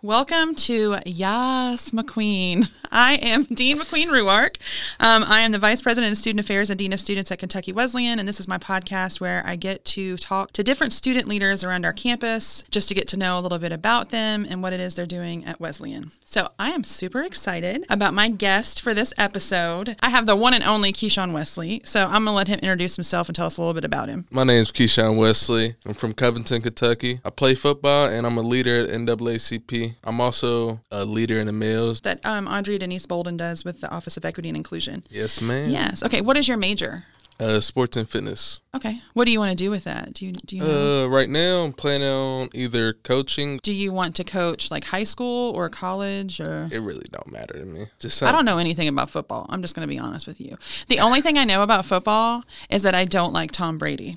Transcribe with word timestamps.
Welcome 0.00 0.54
to 0.54 0.92
Yasss 1.06 1.90
McQueen. 1.90 2.70
I 2.92 3.14
am 3.14 3.42
Dean 3.42 3.80
McQueen 3.80 4.06
Ruark. 4.06 4.54
Um, 5.00 5.24
I 5.24 5.40
am 5.40 5.50
the 5.50 5.58
Vice 5.58 5.82
President 5.82 6.12
of 6.12 6.18
Student 6.18 6.38
Affairs 6.38 6.70
and 6.70 6.78
Dean 6.78 6.92
of 6.92 7.00
Students 7.00 7.32
at 7.32 7.40
Kentucky 7.40 7.72
Wesleyan, 7.72 8.20
and 8.20 8.28
this 8.28 8.38
is 8.38 8.46
my 8.46 8.58
podcast 8.58 9.20
where 9.20 9.42
I 9.44 9.56
get 9.56 9.84
to 9.86 10.16
talk 10.16 10.52
to 10.52 10.62
different 10.62 10.92
student 10.92 11.26
leaders 11.26 11.64
around 11.64 11.84
our 11.84 11.92
campus 11.92 12.62
just 12.70 12.86
to 12.88 12.94
get 12.94 13.08
to 13.08 13.16
know 13.16 13.40
a 13.40 13.40
little 13.40 13.58
bit 13.58 13.72
about 13.72 14.10
them 14.10 14.46
and 14.48 14.62
what 14.62 14.72
it 14.72 14.80
is 14.80 14.94
they're 14.94 15.04
doing 15.04 15.44
at 15.44 15.58
Wesleyan. 15.58 16.12
So 16.24 16.52
I 16.60 16.70
am 16.70 16.84
super 16.84 17.24
excited 17.24 17.84
about 17.90 18.14
my 18.14 18.28
guest 18.28 18.80
for 18.80 18.94
this 18.94 19.12
episode. 19.18 19.96
I 19.98 20.10
have 20.10 20.26
the 20.26 20.36
one 20.36 20.54
and 20.54 20.62
only 20.62 20.92
Keeshawn 20.92 21.32
Westley, 21.32 21.82
so 21.84 22.04
I'm 22.04 22.24
going 22.24 22.26
to 22.26 22.32
let 22.32 22.46
him 22.46 22.60
introduce 22.60 22.94
himself 22.94 23.28
and 23.28 23.34
tell 23.34 23.46
us 23.46 23.56
a 23.56 23.60
little 23.60 23.74
bit 23.74 23.84
about 23.84 24.08
him. 24.08 24.26
My 24.30 24.44
name 24.44 24.62
is 24.62 24.70
Keeshawn 24.70 25.16
Westley. 25.16 25.74
I'm 25.84 25.94
from 25.94 26.12
Covington, 26.12 26.62
Kentucky. 26.62 27.20
I 27.24 27.30
play 27.30 27.56
football 27.56 28.06
and 28.06 28.24
I'm 28.24 28.38
a 28.38 28.42
leader 28.42 28.78
at 28.78 28.90
NAACP. 28.90 29.87
I'm 30.04 30.20
also 30.20 30.80
a 30.90 31.04
leader 31.04 31.38
in 31.38 31.46
the 31.46 31.52
males. 31.52 32.00
That 32.02 32.24
um, 32.24 32.48
Andrea 32.48 32.78
Denise 32.78 33.06
Bolden 33.06 33.36
does 33.36 33.64
with 33.64 33.80
the 33.80 33.90
Office 33.90 34.16
of 34.16 34.24
Equity 34.24 34.48
and 34.48 34.56
Inclusion. 34.56 35.04
Yes, 35.10 35.40
ma'am. 35.40 35.70
Yes. 35.70 36.02
Okay. 36.02 36.20
What 36.20 36.36
is 36.36 36.48
your 36.48 36.56
major? 36.56 37.04
Uh, 37.40 37.60
sports 37.60 37.96
and 37.96 38.08
fitness. 38.08 38.58
Okay. 38.74 39.00
What 39.14 39.26
do 39.26 39.30
you 39.30 39.38
want 39.38 39.56
to 39.56 39.64
do 39.64 39.70
with 39.70 39.84
that? 39.84 40.12
Do 40.14 40.26
you 40.26 40.32
do 40.32 40.56
you 40.56 40.62
know? 40.62 41.04
Uh, 41.04 41.08
right 41.08 41.28
now 41.28 41.62
I'm 41.62 41.72
planning 41.72 42.08
on 42.08 42.48
either 42.52 42.92
coaching. 42.92 43.60
do 43.62 43.72
you 43.72 43.92
want 43.92 44.16
to 44.16 44.24
coach 44.24 44.72
like 44.72 44.82
high 44.82 45.04
school 45.04 45.52
or 45.54 45.68
college 45.68 46.40
or? 46.40 46.68
It 46.72 46.80
really 46.80 47.06
don't 47.12 47.30
matter 47.30 47.54
to 47.54 47.64
me. 47.64 47.86
Just 48.00 48.20
I 48.24 48.32
don't 48.32 48.44
know 48.44 48.58
anything 48.58 48.88
about 48.88 49.10
football. 49.10 49.46
I'm 49.50 49.62
just 49.62 49.76
going 49.76 49.86
to 49.86 49.92
be 49.92 50.00
honest 50.00 50.26
with 50.26 50.40
you. 50.40 50.58
The 50.88 50.98
only 50.98 51.20
thing 51.20 51.38
I 51.38 51.44
know 51.44 51.62
about 51.62 51.86
football 51.86 52.42
is 52.70 52.82
that 52.82 52.96
I 52.96 53.04
don't 53.04 53.32
like 53.32 53.52
Tom 53.52 53.78
Brady. 53.78 54.16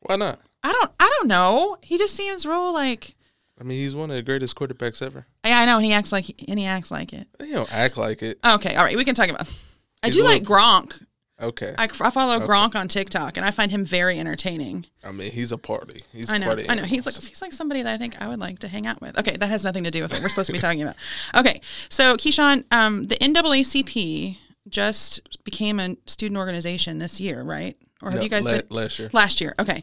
Why 0.00 0.16
not? 0.16 0.40
I 0.62 0.72
don't. 0.72 0.90
I 0.98 1.14
don't 1.18 1.28
know. 1.28 1.76
He 1.82 1.98
just 1.98 2.14
seems 2.14 2.46
real 2.46 2.72
like. 2.72 3.14
I 3.60 3.64
mean, 3.64 3.78
he's 3.78 3.94
one 3.94 4.10
of 4.10 4.16
the 4.16 4.22
greatest 4.22 4.56
quarterbacks 4.56 5.00
ever. 5.00 5.26
Yeah, 5.46 5.60
I 5.60 5.64
know, 5.64 5.76
and 5.76 5.84
he 5.84 5.92
acts 5.92 6.10
like 6.12 6.26
and 6.48 6.58
he 6.58 6.64
acts 6.66 6.90
like 6.90 7.12
it. 7.12 7.28
He 7.42 7.52
don't 7.52 7.72
act 7.72 7.96
like 7.96 8.22
it. 8.22 8.38
Okay, 8.44 8.74
all 8.74 8.84
right, 8.84 8.96
we 8.96 9.04
can 9.04 9.14
talk 9.14 9.28
about. 9.28 9.48
I 10.02 10.08
He's 10.08 10.16
do 10.16 10.22
like 10.24 10.42
little- 10.42 10.56
Gronk. 10.56 11.04
Okay. 11.40 11.74
I, 11.76 11.84
I 11.84 12.10
follow 12.10 12.38
Gronk 12.46 12.76
on 12.76 12.86
TikTok, 12.86 13.36
and 13.36 13.44
I 13.44 13.50
find 13.50 13.70
him 13.72 13.84
very 13.84 14.20
entertaining. 14.20 14.86
I 15.02 15.10
mean, 15.10 15.32
he's 15.32 15.50
a 15.50 15.58
party. 15.58 16.04
He's 16.12 16.30
I 16.30 16.38
know, 16.38 16.46
party. 16.46 16.64
I 16.68 16.74
know. 16.76 16.84
He's 16.84 17.06
like 17.06 17.14
animals. 17.14 17.26
he's 17.28 17.42
like 17.42 17.52
somebody 17.52 17.82
that 17.82 17.92
I 17.92 17.98
think 17.98 18.20
I 18.22 18.28
would 18.28 18.38
like 18.38 18.60
to 18.60 18.68
hang 18.68 18.86
out 18.86 19.00
with. 19.00 19.18
Okay, 19.18 19.36
that 19.38 19.50
has 19.50 19.64
nothing 19.64 19.82
to 19.82 19.90
do 19.90 20.02
with 20.02 20.12
what 20.12 20.22
we're 20.22 20.28
supposed 20.28 20.46
to 20.46 20.52
be 20.52 20.60
talking 20.60 20.82
about. 20.82 20.94
Okay, 21.36 21.60
so 21.88 22.16
Keeshawn, 22.16 22.64
um, 22.70 23.02
the 23.04 23.16
NAACP 23.16 24.38
just 24.68 25.42
became 25.44 25.80
a 25.80 25.96
student 26.06 26.38
organization 26.38 26.98
this 26.98 27.20
year, 27.20 27.42
right? 27.42 27.76
Or 28.00 28.10
have 28.10 28.18
No, 28.18 28.22
you 28.22 28.28
guys 28.28 28.44
la- 28.44 28.52
been 28.52 28.62
last 28.70 28.98
year. 29.00 29.10
last 29.12 29.40
year? 29.40 29.54
Okay. 29.58 29.82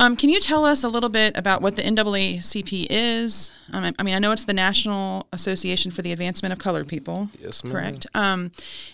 Um, 0.00 0.16
can 0.16 0.30
you 0.30 0.40
tell 0.40 0.64
us 0.64 0.82
a 0.82 0.88
little 0.88 1.10
bit 1.10 1.36
about 1.36 1.60
what 1.60 1.76
the 1.76 1.82
NAACP 1.82 2.86
is? 2.88 3.52
Um, 3.70 3.84
I- 3.84 3.92
I 3.98 4.02
mean, 4.02 4.14
I 4.14 4.18
know 4.18 4.32
it's 4.32 4.46
the 4.46 4.54
National 4.54 5.28
Association 5.30 5.90
for 5.90 6.00
the 6.00 6.10
Advancement 6.10 6.54
of 6.54 6.58
Colored 6.58 6.88
People. 6.88 7.28
Yes, 7.38 7.62
ma'am. 7.62 7.72
Correct. 7.72 8.06
Um, 8.14 8.50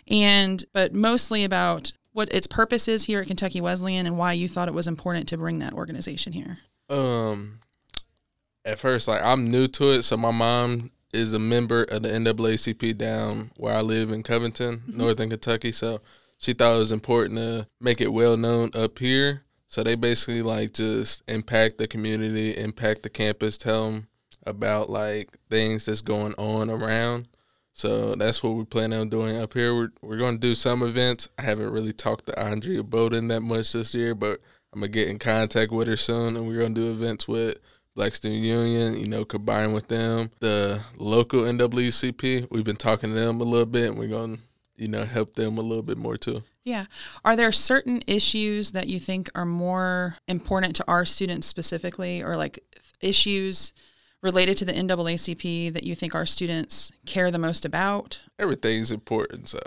and 0.08 0.64
but 0.72 0.92
mostly 0.92 1.44
about 1.44 1.92
what 2.12 2.28
its 2.32 2.48
purpose 2.48 2.88
is 2.88 3.04
here 3.04 3.20
at 3.20 3.28
Kentucky 3.28 3.60
Wesleyan 3.60 4.04
and 4.06 4.18
why 4.18 4.32
you 4.32 4.48
thought 4.48 4.66
it 4.66 4.74
was 4.74 4.88
important 4.88 5.28
to 5.28 5.36
bring 5.38 5.60
that 5.60 5.74
organization 5.74 6.32
here. 6.32 6.58
Um, 6.90 7.60
at 8.64 8.80
first, 8.80 9.06
like 9.06 9.22
I'm 9.22 9.48
new 9.48 9.68
to 9.68 9.92
it, 9.92 10.02
so 10.02 10.16
my 10.16 10.32
mom 10.32 10.90
is 11.12 11.32
a 11.32 11.38
member 11.38 11.84
of 11.84 12.02
the 12.02 12.08
NAACP 12.08 12.98
down 12.98 13.52
where 13.58 13.74
I 13.76 13.80
live 13.80 14.10
in 14.10 14.24
Covington, 14.24 14.82
Northern 14.88 15.30
Kentucky. 15.30 15.70
So 15.70 16.00
she 16.36 16.52
thought 16.52 16.74
it 16.74 16.78
was 16.78 16.90
important 16.90 17.38
to 17.38 17.68
make 17.80 18.00
it 18.00 18.12
well 18.12 18.36
known 18.36 18.70
up 18.74 18.98
here. 18.98 19.42
So 19.76 19.82
they 19.82 19.94
basically 19.94 20.40
like 20.40 20.72
just 20.72 21.22
impact 21.28 21.76
the 21.76 21.86
community, 21.86 22.56
impact 22.56 23.02
the 23.02 23.10
campus, 23.10 23.58
tell 23.58 23.90
them 23.90 24.06
about 24.46 24.88
like 24.88 25.36
things 25.50 25.84
that's 25.84 26.00
going 26.00 26.32
on 26.38 26.70
around. 26.70 27.28
So 27.74 28.14
that's 28.14 28.42
what 28.42 28.54
we 28.54 28.64
plan 28.64 28.94
on 28.94 29.10
doing 29.10 29.36
up 29.36 29.52
here. 29.52 29.74
We're 29.74 29.92
we're 30.00 30.16
going 30.16 30.36
to 30.36 30.40
do 30.40 30.54
some 30.54 30.82
events. 30.82 31.28
I 31.38 31.42
haven't 31.42 31.74
really 31.74 31.92
talked 31.92 32.24
to 32.24 32.38
Andrea 32.38 32.82
Bowden 32.82 33.28
that 33.28 33.42
much 33.42 33.74
this 33.74 33.92
year, 33.92 34.14
but 34.14 34.40
I'm 34.72 34.80
gonna 34.80 34.88
get 34.88 35.08
in 35.08 35.18
contact 35.18 35.70
with 35.72 35.88
her 35.88 35.96
soon, 35.98 36.38
and 36.38 36.48
we're 36.48 36.62
gonna 36.62 36.72
do 36.72 36.90
events 36.92 37.28
with 37.28 37.58
Black 37.94 38.14
Student 38.14 38.40
Union. 38.40 38.96
You 38.96 39.08
know, 39.08 39.26
combine 39.26 39.74
with 39.74 39.88
them, 39.88 40.30
the 40.40 40.80
local 40.96 41.42
NAACP, 41.42 42.50
We've 42.50 42.64
been 42.64 42.76
talking 42.76 43.10
to 43.10 43.14
them 43.14 43.42
a 43.42 43.44
little 43.44 43.66
bit, 43.66 43.90
and 43.90 43.98
we're 43.98 44.08
gonna 44.08 44.38
you 44.76 44.88
know 44.88 45.04
help 45.04 45.34
them 45.34 45.58
a 45.58 45.62
little 45.62 45.82
bit 45.82 45.98
more 45.98 46.16
too. 46.16 46.42
Yeah. 46.64 46.86
Are 47.24 47.36
there 47.36 47.52
certain 47.52 48.02
issues 48.06 48.72
that 48.72 48.88
you 48.88 48.98
think 48.98 49.30
are 49.34 49.44
more 49.46 50.16
important 50.26 50.74
to 50.76 50.84
our 50.88 51.04
students 51.04 51.46
specifically, 51.46 52.22
or 52.22 52.36
like 52.36 52.58
issues 53.00 53.72
related 54.22 54.56
to 54.56 54.64
the 54.64 54.72
NAACP 54.72 55.72
that 55.74 55.84
you 55.84 55.94
think 55.94 56.14
our 56.14 56.26
students 56.26 56.90
care 57.04 57.30
the 57.30 57.38
most 57.38 57.64
about? 57.64 58.20
Everything's 58.38 58.90
important, 58.90 59.48
so. 59.48 59.60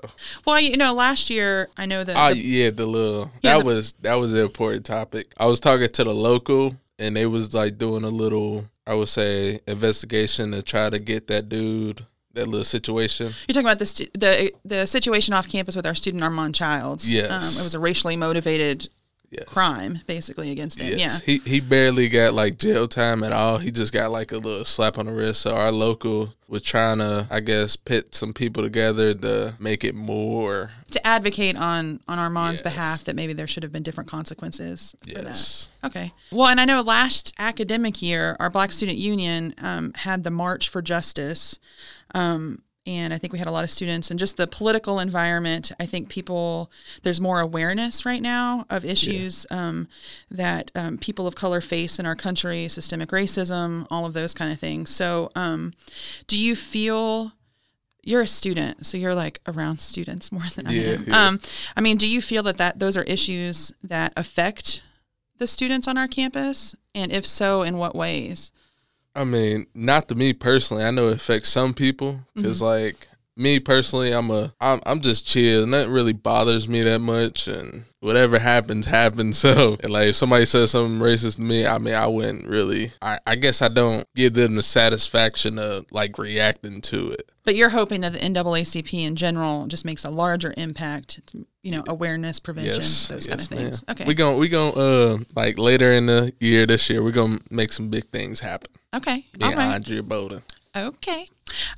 Well, 0.45 0.59
you 0.59 0.75
know, 0.75 0.93
last 0.93 1.29
year 1.29 1.69
I 1.77 1.85
know 1.85 2.03
that 2.03 2.15
Oh 2.17 2.33
the- 2.33 2.39
yeah, 2.41 2.69
the 2.71 2.85
little 2.85 3.31
Yeah, 3.41 3.53
that 3.53 3.59
the- 3.59 3.65
was 3.65 3.93
that 4.01 4.15
was 4.15 4.33
an 4.33 4.39
important 4.39 4.85
topic. 4.85 5.33
I 5.37 5.45
was 5.45 5.59
talking 5.61 5.87
to 5.89 6.03
the 6.03 6.13
local, 6.13 6.75
and 6.97 7.15
they 7.15 7.25
was 7.25 7.53
like 7.53 7.77
doing 7.77 8.03
a 8.03 8.09
little, 8.09 8.65
I 8.85 8.95
would 8.95 9.07
say, 9.09 9.61
investigation 9.67 10.51
to 10.51 10.61
try 10.61 10.89
to 10.89 10.99
get 10.99 11.27
that 11.27 11.47
dude 11.47 12.05
that 12.33 12.47
little 12.47 12.65
situation. 12.65 13.33
you're 13.47 13.53
talking 13.53 13.65
about 13.65 13.79
the 13.79 13.85
stu- 13.85 14.07
the 14.13 14.51
the 14.65 14.85
situation 14.85 15.33
off 15.33 15.47
campus 15.47 15.75
with 15.75 15.85
our 15.85 15.95
student 15.95 16.23
Armand 16.23 16.55
Childs. 16.55 17.11
Yes. 17.11 17.29
Um, 17.31 17.61
it 17.61 17.63
was 17.63 17.73
a 17.75 17.79
racially 17.79 18.15
motivated 18.17 18.87
Yes. 19.31 19.43
crime, 19.45 19.99
basically 20.07 20.49
against 20.49 20.79
him. 20.81 20.97
Yes. 20.97 21.21
Yeah. 21.27 21.33
He 21.43 21.49
he 21.49 21.59
barely 21.59 22.09
got 22.09 22.33
like 22.33 22.57
jail 22.57 22.87
time 22.87 23.23
at 23.23 23.31
all. 23.31 23.59
He 23.59 23.69
just 23.69 23.93
got 23.93 24.09
like 24.09 24.31
a 24.31 24.37
little 24.39 24.65
slap 24.65 24.97
on 24.97 25.05
the 25.05 25.13
wrist. 25.13 25.41
So 25.41 25.55
our 25.55 25.71
local 25.71 26.33
was 26.47 26.63
trying 26.63 26.97
to, 26.97 27.27
I 27.29 27.39
guess, 27.39 27.75
pit 27.75 28.15
some 28.15 28.33
people 28.33 28.63
together 28.63 29.13
to 29.13 29.55
make 29.59 29.83
it 29.83 29.93
more. 29.93 30.71
To 30.89 31.05
advocate 31.07 31.55
on 31.57 31.99
on 32.07 32.17
Armand's 32.17 32.61
Yes. 32.65 32.73
behalf 32.73 33.03
that 33.03 33.15
maybe 33.15 33.33
there 33.33 33.45
should 33.45 33.61
have 33.61 33.71
been 33.71 33.83
different 33.83 34.09
consequences 34.09 34.95
for 35.07 35.13
that. 35.13 35.25
Yes. 35.25 35.69
Okay. 35.83 36.11
Well, 36.31 36.47
and 36.47 36.59
I 36.59 36.65
know 36.65 36.81
last 36.81 37.31
academic 37.37 38.01
year, 38.01 38.35
our 38.39 38.49
Black 38.49 38.71
Student 38.71 38.97
Union 38.97 39.53
um, 39.59 39.93
had 39.93 40.23
the 40.23 40.31
March 40.31 40.69
for 40.69 40.81
Justice. 40.81 41.59
Um, 42.13 42.61
and 42.85 43.13
I 43.13 43.19
think 43.19 43.33
we 43.33 43.39
had 43.39 43.47
a 43.47 43.51
lot 43.51 43.63
of 43.63 43.69
students, 43.69 44.09
and 44.09 44.19
just 44.19 44.37
the 44.37 44.47
political 44.47 44.99
environment. 44.99 45.71
I 45.79 45.85
think 45.85 46.09
people, 46.09 46.71
there's 47.03 47.21
more 47.21 47.39
awareness 47.39 48.03
right 48.05 48.21
now 48.21 48.65
of 48.69 48.83
issues 48.83 49.45
um, 49.51 49.87
that 50.31 50.71
um, 50.73 50.97
people 50.97 51.27
of 51.27 51.35
color 51.35 51.61
face 51.61 51.99
in 51.99 52.05
our 52.07 52.15
country, 52.15 52.67
systemic 52.67 53.09
racism, 53.09 53.85
all 53.91 54.05
of 54.07 54.13
those 54.13 54.33
kind 54.33 54.51
of 54.51 54.59
things. 54.59 54.89
So, 54.89 55.29
um, 55.35 55.73
do 56.25 56.41
you 56.41 56.55
feel 56.55 57.33
you're 58.01 58.21
a 58.21 58.27
student, 58.27 58.85
so 58.87 58.97
you're 58.97 59.13
like 59.13 59.39
around 59.45 59.81
students 59.81 60.31
more 60.31 60.41
than 60.55 60.65
I 60.65 60.71
Yeah, 60.71 60.91
am? 60.93 61.03
yeah. 61.05 61.27
Um, 61.27 61.39
I 61.75 61.81
mean, 61.81 61.97
do 61.97 62.07
you 62.07 62.21
feel 62.21 62.41
that, 62.43 62.57
that 62.57 62.79
those 62.79 62.97
are 62.97 63.03
issues 63.03 63.71
that 63.83 64.13
affect 64.17 64.81
the 65.37 65.45
students 65.47 65.87
on 65.87 65.97
our 65.97 66.07
campus? 66.07 66.73
And 66.95 67.11
if 67.11 67.27
so, 67.27 67.61
in 67.61 67.77
what 67.77 67.93
ways? 67.95 68.51
I 69.15 69.23
mean, 69.23 69.65
not 69.73 70.07
to 70.09 70.15
me 70.15 70.33
personally. 70.33 70.83
I 70.83 70.91
know 70.91 71.09
it 71.09 71.15
affects 71.15 71.49
some 71.49 71.73
people 71.73 72.19
because, 72.35 72.61
like 72.61 72.95
me 73.35 73.59
personally, 73.59 74.11
I'm 74.11 74.29
a 74.29 74.53
I'm 74.61 74.79
I'm 74.85 75.01
just 75.01 75.25
chill. 75.25 75.65
Nothing 75.65 75.91
really 75.91 76.13
bothers 76.13 76.67
me 76.69 76.81
that 76.81 76.99
much, 76.99 77.47
and 77.47 77.85
whatever 78.01 78.37
happens, 78.39 78.85
happens. 78.85 79.37
So, 79.39 79.77
and 79.81 79.91
like 79.91 80.09
if 80.09 80.15
somebody 80.15 80.45
says 80.45 80.71
something 80.71 80.99
racist 80.99 81.35
to 81.37 81.41
me, 81.41 81.65
I 81.65 81.77
mean, 81.79 81.93
I 81.95 82.05
wouldn't 82.05 82.47
really. 82.47 82.91
I 83.01 83.19
I 83.25 83.35
guess 83.35 83.61
I 83.61 83.69
don't 83.69 84.05
give 84.15 84.33
them 84.33 84.55
the 84.55 84.63
satisfaction 84.63 85.57
of 85.57 85.85
like 85.91 86.17
reacting 86.17 86.81
to 86.81 87.11
it. 87.11 87.31
But 87.45 87.55
you're 87.55 87.69
hoping 87.69 88.01
that 88.01 88.13
the 88.13 88.19
NAACP 88.19 88.93
in 89.05 89.15
general 89.15 89.65
just 89.67 89.83
makes 89.85 90.05
a 90.05 90.09
larger 90.11 90.53
impact, 90.55 91.21
you 91.63 91.71
know, 91.71 91.83
awareness, 91.87 92.39
prevention, 92.39 92.75
Yes, 92.75 93.07
those 93.07 93.25
yes, 93.27 93.27
kind 93.27 93.41
of 93.41 93.47
things. 93.47 93.87
ma'am. 93.87 93.95
Okay. 93.95 94.05
We 94.05 94.13
gon' 94.13 94.37
we 94.37 94.49
gon' 94.49 94.77
uh 94.77 95.17
like 95.35 95.57
later 95.57 95.91
in 95.93 96.05
the 96.05 96.31
year 96.39 96.65
this 96.67 96.89
year, 96.89 97.01
we're 97.01 97.11
gonna 97.11 97.39
make 97.49 97.71
some 97.71 97.89
big 97.89 98.05
things 98.11 98.41
happen. 98.41 98.71
Okay. 98.95 99.25
Me 99.39 99.45
All 99.45 99.53
right. 99.53 99.75
Andrea 99.75 100.03
Bowden. 100.03 100.41
Okay. 100.75 101.27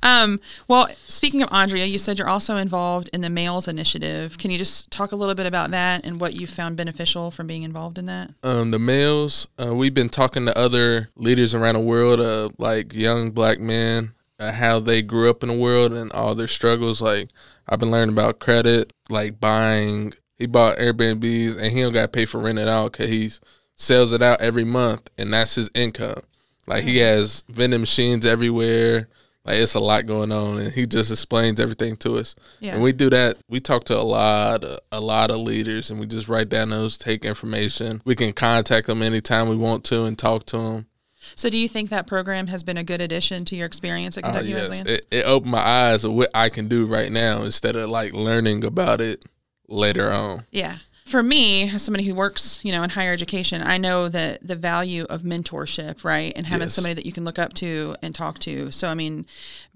Um, 0.02 0.40
well, 0.68 0.88
speaking 1.08 1.42
of 1.42 1.48
Andrea, 1.50 1.86
you 1.86 1.98
said 1.98 2.18
you're 2.18 2.28
also 2.28 2.56
involved 2.56 3.08
in 3.12 3.22
the 3.22 3.30
Males 3.30 3.66
Initiative. 3.66 4.36
Can 4.36 4.50
you 4.50 4.58
just 4.58 4.90
talk 4.90 5.12
a 5.12 5.16
little 5.16 5.34
bit 5.34 5.46
about 5.46 5.70
that 5.70 6.04
and 6.04 6.20
what 6.20 6.34
you 6.34 6.46
found 6.46 6.76
beneficial 6.76 7.30
from 7.30 7.46
being 7.46 7.62
involved 7.62 7.98
in 7.98 8.06
that? 8.06 8.30
um, 8.42 8.70
the 8.70 8.78
males, 8.78 9.46
uh, 9.62 9.74
we've 9.74 9.94
been 9.94 10.10
talking 10.10 10.44
to 10.46 10.58
other 10.58 11.08
leaders 11.16 11.54
around 11.54 11.74
the 11.74 11.80
world, 11.80 12.20
uh, 12.20 12.50
like 12.58 12.92
young 12.92 13.30
black 13.30 13.60
men, 13.60 14.12
uh, 14.38 14.52
how 14.52 14.78
they 14.78 15.00
grew 15.00 15.30
up 15.30 15.42
in 15.42 15.48
the 15.48 15.58
world 15.58 15.92
and 15.92 16.12
all 16.12 16.34
their 16.34 16.48
struggles. 16.48 17.00
Like 17.00 17.30
I've 17.68 17.80
been 17.80 17.90
learning 17.90 18.14
about 18.14 18.40
credit, 18.40 18.92
like 19.08 19.40
buying. 19.40 20.12
He 20.38 20.46
bought 20.46 20.78
Airbnbs 20.78 21.56
and 21.56 21.72
he 21.72 21.80
don't 21.80 21.92
got 21.92 22.02
to 22.02 22.08
pay 22.08 22.26
for 22.26 22.40
rent 22.40 22.58
at 22.58 22.68
all 22.68 22.90
because 22.90 23.08
he 23.08 23.30
sells 23.76 24.12
it 24.12 24.20
out 24.20 24.40
every 24.40 24.64
month 24.64 25.08
and 25.16 25.32
that's 25.32 25.54
his 25.54 25.70
income. 25.74 26.20
Like 26.66 26.84
he 26.84 26.98
has 26.98 27.44
vending 27.48 27.80
machines 27.80 28.24
everywhere. 28.24 29.08
Like 29.44 29.56
it's 29.56 29.74
a 29.74 29.80
lot 29.80 30.06
going 30.06 30.30
on, 30.30 30.58
and 30.58 30.72
he 30.72 30.86
just 30.86 31.10
explains 31.10 31.58
everything 31.58 31.96
to 31.98 32.18
us. 32.18 32.36
Yeah. 32.60 32.74
And 32.74 32.82
we 32.82 32.92
do 32.92 33.10
that. 33.10 33.38
We 33.48 33.58
talk 33.58 33.82
to 33.84 33.96
a 33.96 34.02
lot, 34.02 34.64
a 34.92 35.00
lot 35.00 35.32
of 35.32 35.38
leaders, 35.38 35.90
and 35.90 35.98
we 35.98 36.06
just 36.06 36.28
write 36.28 36.48
down 36.48 36.70
those, 36.70 36.96
take 36.96 37.24
information. 37.24 38.02
We 38.04 38.14
can 38.14 38.32
contact 38.32 38.86
them 38.86 39.02
anytime 39.02 39.48
we 39.48 39.56
want 39.56 39.82
to 39.86 40.04
and 40.04 40.16
talk 40.16 40.46
to 40.46 40.58
them. 40.58 40.86
So, 41.34 41.50
do 41.50 41.56
you 41.56 41.68
think 41.68 41.90
that 41.90 42.06
program 42.06 42.46
has 42.48 42.62
been 42.62 42.76
a 42.76 42.84
good 42.84 43.00
addition 43.00 43.44
to 43.46 43.56
your 43.56 43.66
experience 43.66 44.16
at 44.16 44.24
Oh 44.24 44.28
Kentucky 44.28 44.48
yes, 44.50 44.60
Wesleyan? 44.70 44.86
it, 44.86 45.08
it 45.10 45.24
opened 45.24 45.52
my 45.52 45.66
eyes 45.66 46.04
of 46.04 46.12
what 46.12 46.30
I 46.34 46.48
can 46.48 46.68
do 46.68 46.86
right 46.86 47.10
now 47.10 47.42
instead 47.42 47.74
of 47.74 47.90
like 47.90 48.12
learning 48.12 48.64
about 48.64 49.00
it 49.00 49.24
later 49.68 50.10
on. 50.12 50.44
Yeah. 50.52 50.76
For 51.12 51.22
me, 51.22 51.68
as 51.68 51.82
somebody 51.82 52.04
who 52.04 52.14
works, 52.14 52.58
you 52.62 52.72
know, 52.72 52.82
in 52.82 52.88
higher 52.88 53.12
education, 53.12 53.60
I 53.60 53.76
know 53.76 54.08
that 54.08 54.46
the 54.48 54.56
value 54.56 55.04
of 55.10 55.20
mentorship, 55.24 56.04
right? 56.04 56.32
And 56.34 56.46
having 56.46 56.68
Yes. 56.68 56.72
somebody 56.72 56.94
that 56.94 57.04
you 57.04 57.12
can 57.12 57.26
look 57.26 57.38
up 57.38 57.52
to 57.56 57.94
and 58.00 58.14
talk 58.14 58.38
to. 58.38 58.70
So, 58.72 58.88
I 58.88 58.94
mean, 58.94 59.26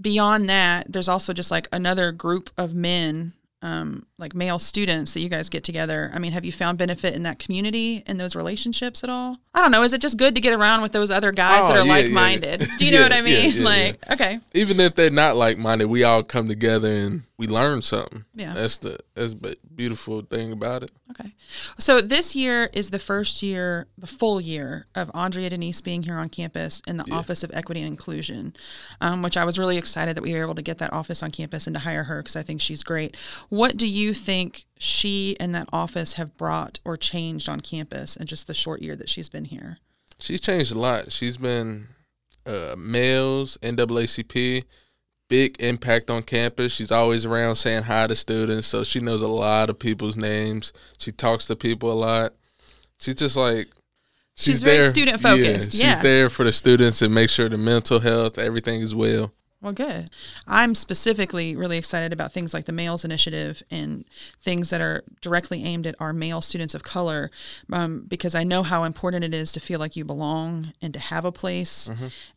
beyond 0.01 0.49
that, 0.49 0.91
there's 0.91 1.09
also 1.09 1.35
just 1.35 1.51
like 1.51 1.69
another 1.71 2.11
group 2.11 2.49
of 2.57 2.75
men, 2.75 3.35
um, 3.63 4.07
like 4.19 4.35
male 4.35 4.59
students 4.59 5.15
that 5.15 5.21
you 5.21 5.29
guys 5.29 5.49
get 5.49 5.65
together. 5.65 6.11
I 6.15 6.19
mean, 6.19 6.33
have 6.33 6.45
you 6.45 6.53
found 6.53 6.79
benefit 6.79 7.15
in 7.15 7.23
that 7.25 7.39
community 7.39 8.03
and 8.07 8.21
those 8.21 8.37
relationships 8.37 9.03
at 9.03 9.11
all? 9.11 9.39
I 9.55 9.63
don't 9.63 9.71
know. 9.73 9.83
Is 9.83 9.93
it 9.93 10.01
just 10.01 10.19
good 10.19 10.35
to 10.35 10.41
get 10.41 10.53
around 10.53 10.83
with 10.83 10.93
those 10.93 11.11
other 11.11 11.33
guys 11.33 11.65
Oh, 11.65 11.69
that 11.69 11.77
are 11.79 11.87
yeah, 11.87 11.97
yeah, 11.97 12.03
like 12.03 12.13
minded? 12.13 12.61
yeah. 12.61 12.67
Do 12.79 12.85
you 12.85 12.93
know 12.93 12.99
Yeah, 12.99 13.05
what 13.05 13.13
I 13.15 13.21
mean? 13.23 13.53
yeah, 13.57 13.65
like, 13.65 14.11
okay. 14.13 14.41
Even 14.55 14.79
if 14.81 14.95
they're 14.95 15.11
not 15.11 15.37
like 15.37 15.57
minded, 15.59 15.87
we 15.87 16.05
all 16.05 16.23
come 16.23 16.49
together 16.49 16.93
and 16.93 17.23
we 17.39 17.47
learn 17.47 17.83
something. 17.83 18.25
Yeah. 18.35 18.55
that's 18.55 18.79
the 18.79 18.99
that's 19.15 19.35
the 19.35 19.57
beautiful 19.75 20.23
thing 20.23 20.53
about 20.53 20.83
it. 20.83 20.91
Okay. 21.11 21.35
So 21.79 22.01
this 22.01 22.35
year 22.37 22.71
is 22.73 22.91
the 22.91 22.99
first 22.99 23.43
year, 23.43 23.87
the 23.99 24.07
full 24.07 24.41
year 24.41 24.87
of 24.95 25.11
Andrea 25.15 25.51
Denise 25.51 25.81
being 25.83 26.03
here 26.03 26.17
on 26.17 26.29
campus 26.31 26.81
in 26.87 26.97
the 26.97 27.05
Office 27.11 27.43
of 27.43 27.51
Equity 27.55 27.81
and 27.81 27.89
Inclusion, 27.89 28.55
um, 29.01 29.23
which 29.23 29.37
I 29.37 29.45
was 29.45 29.59
really 29.59 29.77
excited 29.79 30.17
that 30.17 30.23
we 30.23 30.33
were 30.35 30.41
able 30.43 30.55
to 30.55 30.63
get 30.63 30.79
that 30.79 30.93
office 30.93 31.23
on 31.23 31.31
campus 31.31 31.67
and 31.67 31.75
to 31.77 31.81
hire 31.81 32.05
her 32.05 32.23
because 32.23 32.37
I 32.37 32.43
think 32.43 32.61
she's 32.61 32.83
great. 32.83 33.17
What 33.49 33.77
do 33.77 33.89
you 33.89 34.15
think 34.15 34.67
she 34.79 35.37
and 35.39 35.55
that 35.55 35.69
office 35.73 36.15
have 36.15 36.37
brought 36.37 36.81
or 36.85 36.97
changed 36.97 37.49
on 37.49 37.61
campus 37.61 38.17
in 38.17 38.27
just 38.27 38.47
the 38.47 38.55
short 38.55 38.83
year 38.83 38.97
that 38.97 39.09
she's 39.09 39.29
been 39.29 39.47
here? 39.47 39.79
She's 40.19 40.41
changed 40.41 40.73
a 40.73 40.79
lot. 40.79 41.13
She's 41.13 41.37
been 41.37 41.89
uh, 42.47 42.75
males, 42.77 43.59
NAACP, 43.63 44.65
big 45.29 45.57
impact 45.61 46.11
on 46.11 46.23
campus. 46.23 46.73
She's 46.73 46.91
always 46.91 47.27
around 47.27 47.57
saying 47.57 47.85
hi 47.85 48.07
to 48.07 48.17
students, 48.17 48.67
so 48.67 48.83
she 48.85 49.01
knows 49.01 49.23
a 49.23 49.29
lot 49.29 49.71
of 49.71 49.79
people's 49.79 50.17
names. 50.17 50.73
She 50.99 51.13
talks 51.13 51.47
to 51.47 51.57
people 51.57 51.93
a 51.93 51.95
lot. 51.95 52.33
She's 52.99 53.17
just 53.17 53.37
like 53.37 53.69
She's 54.39 54.63
very 54.63 54.83
student 54.83 55.21
focused, 55.21 55.73
she's 55.73 55.81
yeah. 55.81 56.03
there 56.03 56.29
for 56.29 56.45
the 56.45 56.53
students 56.53 57.01
and 57.01 57.15
make 57.15 57.31
sure 57.31 57.49
the 57.49 57.57
mental 57.57 58.01
health, 58.01 58.37
everything 58.37 58.83
is 58.83 58.95
well. 58.95 59.33
Well, 59.63 59.73
good. 59.73 60.11
I'm 60.47 60.75
specifically 60.75 61.57
really 61.57 61.79
excited 61.79 62.13
about 62.13 62.33
things 62.33 62.53
like 62.53 62.67
the 62.67 62.73
Males 62.73 63.05
Initiative 63.05 63.63
and 63.71 64.05
things 64.41 64.71
that 64.71 64.81
are 64.81 65.03
directly 65.23 65.65
aimed 65.65 65.87
at 65.87 65.95
our 65.99 66.13
male 66.13 66.43
students 66.43 66.75
of 66.75 66.83
color 66.83 67.31
um, 67.73 68.05
because 68.07 68.35
I 68.35 68.45
know 68.45 68.63
how 68.63 68.85
important 68.85 69.25
it 69.25 69.33
is 69.33 69.53
to 69.53 69.61
feel 69.61 69.81
like 69.81 69.97
you 69.97 70.05
belong 70.05 70.73
and 70.83 70.93
to 70.93 71.01
have 71.01 71.25
a 71.25 71.33
place 71.33 71.91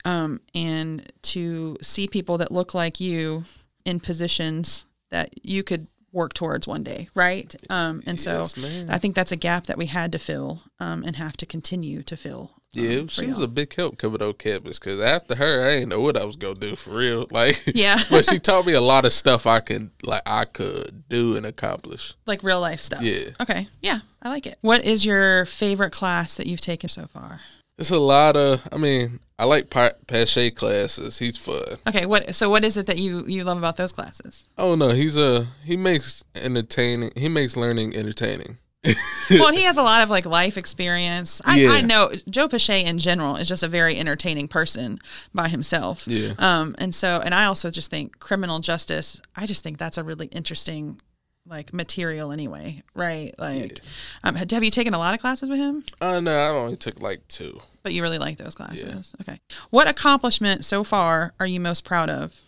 um, 0.06 0.40
and 0.56 1.12
to 1.24 1.78
see 1.82 2.08
people 2.08 2.38
that 2.38 2.52
look 2.52 2.74
like 2.74 3.00
you 3.00 3.44
in 3.86 4.00
positions 4.00 4.86
that 5.10 5.46
you 5.46 5.62
could 5.62 5.88
work 6.12 6.34
towards 6.34 6.68
one 6.68 6.84
day, 6.84 7.10
right? 7.14 7.54
Um, 7.70 8.02
and 8.06 8.20
so 8.20 8.42
Yes, 8.42 8.58
ma'am. 8.58 8.88
I 8.90 8.98
think 8.98 9.16
that's 9.16 9.32
a 9.32 9.36
gap 9.36 9.68
that 9.68 9.78
we 9.78 9.88
had 9.88 10.12
to 10.14 10.20
fill 10.20 10.64
um, 10.80 11.04
and 11.04 11.16
have 11.18 11.38
to 11.38 11.46
continue 11.46 12.02
to 12.04 12.18
fill. 12.18 12.59
Um, 12.78 12.84
Yeah, 12.84 13.02
for 13.04 13.08
she 13.10 13.26
was 13.28 13.40
a 13.40 13.48
big 13.48 13.74
help 13.76 13.98
coming 13.98 14.22
on 14.22 14.34
campus 14.34 14.80
because 14.80 15.00
after 15.02 15.36
her, 15.36 15.68
I 15.68 15.74
didn't 15.76 15.90
know 15.90 16.02
what 16.02 16.18
I 16.18 16.26
was 16.26 16.36
gonna 16.36 16.56
do 16.56 16.76
for 16.76 16.92
real. 16.92 17.26
Like, 17.32 17.62
Yeah. 17.68 18.00
but 18.10 18.26
she 18.26 18.40
taught 18.40 18.66
me 18.66 18.74
a 18.74 18.82
lot 18.82 19.06
of 19.06 19.14
stuff 19.14 19.46
I 19.48 19.60
can 19.60 19.92
like 20.04 20.22
I 20.26 20.46
could 20.46 21.04
do 21.10 21.36
and 21.38 21.46
accomplish. 21.46 22.14
like 22.26 22.44
real 22.44 22.62
life 22.62 22.80
stuff. 22.82 23.02
Yeah. 23.02 23.30
Okay. 23.42 23.68
Yeah, 23.82 24.00
I 24.22 24.30
like 24.30 24.46
it. 24.46 24.58
What 24.62 24.84
is 24.86 25.06
your 25.06 25.46
favorite 25.46 25.92
class 25.92 26.36
that 26.36 26.48
you've 26.48 26.62
taken 26.62 26.90
so 26.90 27.08
far? 27.08 27.40
It's 27.78 27.92
a 27.92 27.98
lot 28.00 28.36
of. 28.36 28.68
I 28.74 28.78
mean, 28.78 29.22
I 29.40 29.46
like 29.46 29.70
pa- 29.70 29.94
Pache 30.06 30.52
classes. 30.52 31.18
He's 31.18 31.38
fun. 31.38 31.64
Okay. 31.88 32.06
What? 32.06 32.36
So 32.36 32.50
what 32.50 32.66
is 32.66 32.76
it 32.76 32.88
that 32.88 32.98
you 33.00 33.26
you 33.26 33.46
love 33.46 33.58
about 33.58 33.78
those 33.78 33.94
classes? 33.94 34.50
Oh 34.58 34.76
no, 34.76 34.90
he's 34.90 35.16
a 35.16 35.48
he 35.64 35.78
makes 35.78 36.24
entertaining. 36.36 37.12
He 37.16 37.30
makes 37.30 37.56
learning 37.56 37.96
entertaining. 37.96 38.58
well, 39.30 39.48
and 39.48 39.58
he 39.58 39.64
has 39.64 39.78
a 39.78 39.84
lot 39.84 40.02
of 40.02 40.10
like 40.10 40.26
life 40.26 40.58
experience. 40.58 41.42
I, 41.44 41.60
Yeah. 41.60 41.72
I 41.72 41.82
know 41.82 42.12
Joe 42.30 42.48
Pache 42.48 42.86
in 42.86 42.98
general 42.98 43.36
is 43.36 43.48
just 43.48 43.62
a 43.64 43.68
very 43.68 43.98
entertaining 43.98 44.48
person 44.48 45.00
by 45.34 45.50
himself. 45.50 46.08
Yeah. 46.08 46.34
Um. 46.40 46.76
And 46.78 46.96
so, 46.96 47.22
and 47.24 47.34
I 47.34 47.46
also 47.46 47.72
just 47.72 47.92
think 47.92 48.20
criminal 48.20 48.60
justice. 48.60 49.22
I 49.36 49.46
just 49.46 49.64
think 49.64 49.78
that's 49.78 49.98
a 49.98 50.04
really 50.04 50.28
interesting 50.28 51.02
like 51.46 51.74
material 51.74 52.32
anyway, 52.32 52.84
right? 52.94 53.34
Like, 53.38 53.82
um, 54.24 54.36
have 54.36 54.50
have 54.52 54.64
you 54.64 54.72
taken 54.72 54.94
a 54.94 55.00
lot 55.00 55.14
of 55.14 55.20
classes 55.20 55.50
with 55.50 55.60
him? 55.60 55.84
Uh 56.00 56.20
no, 56.20 56.38
I 56.38 56.50
only 56.50 56.78
took 56.78 57.02
like 57.02 57.28
two. 57.28 57.60
But 57.84 57.94
you 57.94 58.02
really 58.02 58.20
like 58.20 58.38
those 58.38 58.56
classes. 58.56 59.16
Okay. 59.22 59.40
What 59.72 59.90
accomplishment 59.90 60.64
so 60.64 60.84
far 60.84 61.34
are 61.40 61.48
you 61.48 61.60
most 61.60 61.84
proud 61.84 62.10
of? 62.10 62.42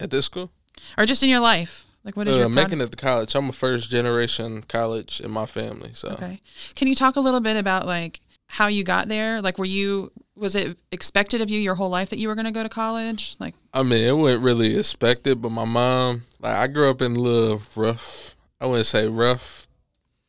At 0.00 0.10
this 0.10 0.26
school, 0.26 0.52
Or 0.96 1.04
just 1.04 1.22
in 1.24 1.28
your 1.28 1.40
life? 1.40 1.84
Like 2.08 2.16
what 2.16 2.26
is 2.26 2.36
uh, 2.36 2.38
your 2.38 2.48
making 2.48 2.80
it 2.80 2.90
to 2.90 2.96
college. 2.96 3.34
I'm 3.34 3.50
a 3.50 3.52
first 3.52 3.90
generation 3.90 4.62
college 4.62 5.20
in 5.20 5.30
my 5.30 5.44
family, 5.44 5.90
so 5.92 6.08
Okay. 6.12 6.40
Can 6.74 6.88
you 6.88 6.94
talk 6.94 7.16
a 7.16 7.20
little 7.20 7.40
bit 7.40 7.58
about 7.58 7.84
like 7.84 8.22
how 8.46 8.66
you 8.68 8.82
got 8.82 9.08
there? 9.08 9.42
Like 9.42 9.58
were 9.58 9.66
you 9.66 10.10
was 10.34 10.54
it 10.54 10.78
expected 10.90 11.42
of 11.42 11.50
you 11.50 11.60
your 11.60 11.74
whole 11.74 11.90
life 11.90 12.08
that 12.08 12.18
you 12.18 12.28
were 12.28 12.34
going 12.34 12.46
to 12.46 12.50
go 12.50 12.62
to 12.62 12.68
college? 12.70 13.36
Like 13.38 13.54
I 13.74 13.82
mean, 13.82 14.08
it 14.08 14.16
wasn't 14.16 14.42
really 14.42 14.78
expected, 14.78 15.42
but 15.42 15.50
my 15.50 15.66
mom, 15.66 16.22
like, 16.40 16.54
I 16.54 16.66
grew 16.68 16.88
up 16.88 17.02
in 17.02 17.14
a 17.14 17.20
little 17.20 17.60
rough, 17.76 18.34
I 18.58 18.64
wouldn't 18.64 18.86
say 18.86 19.06
rough 19.06 19.68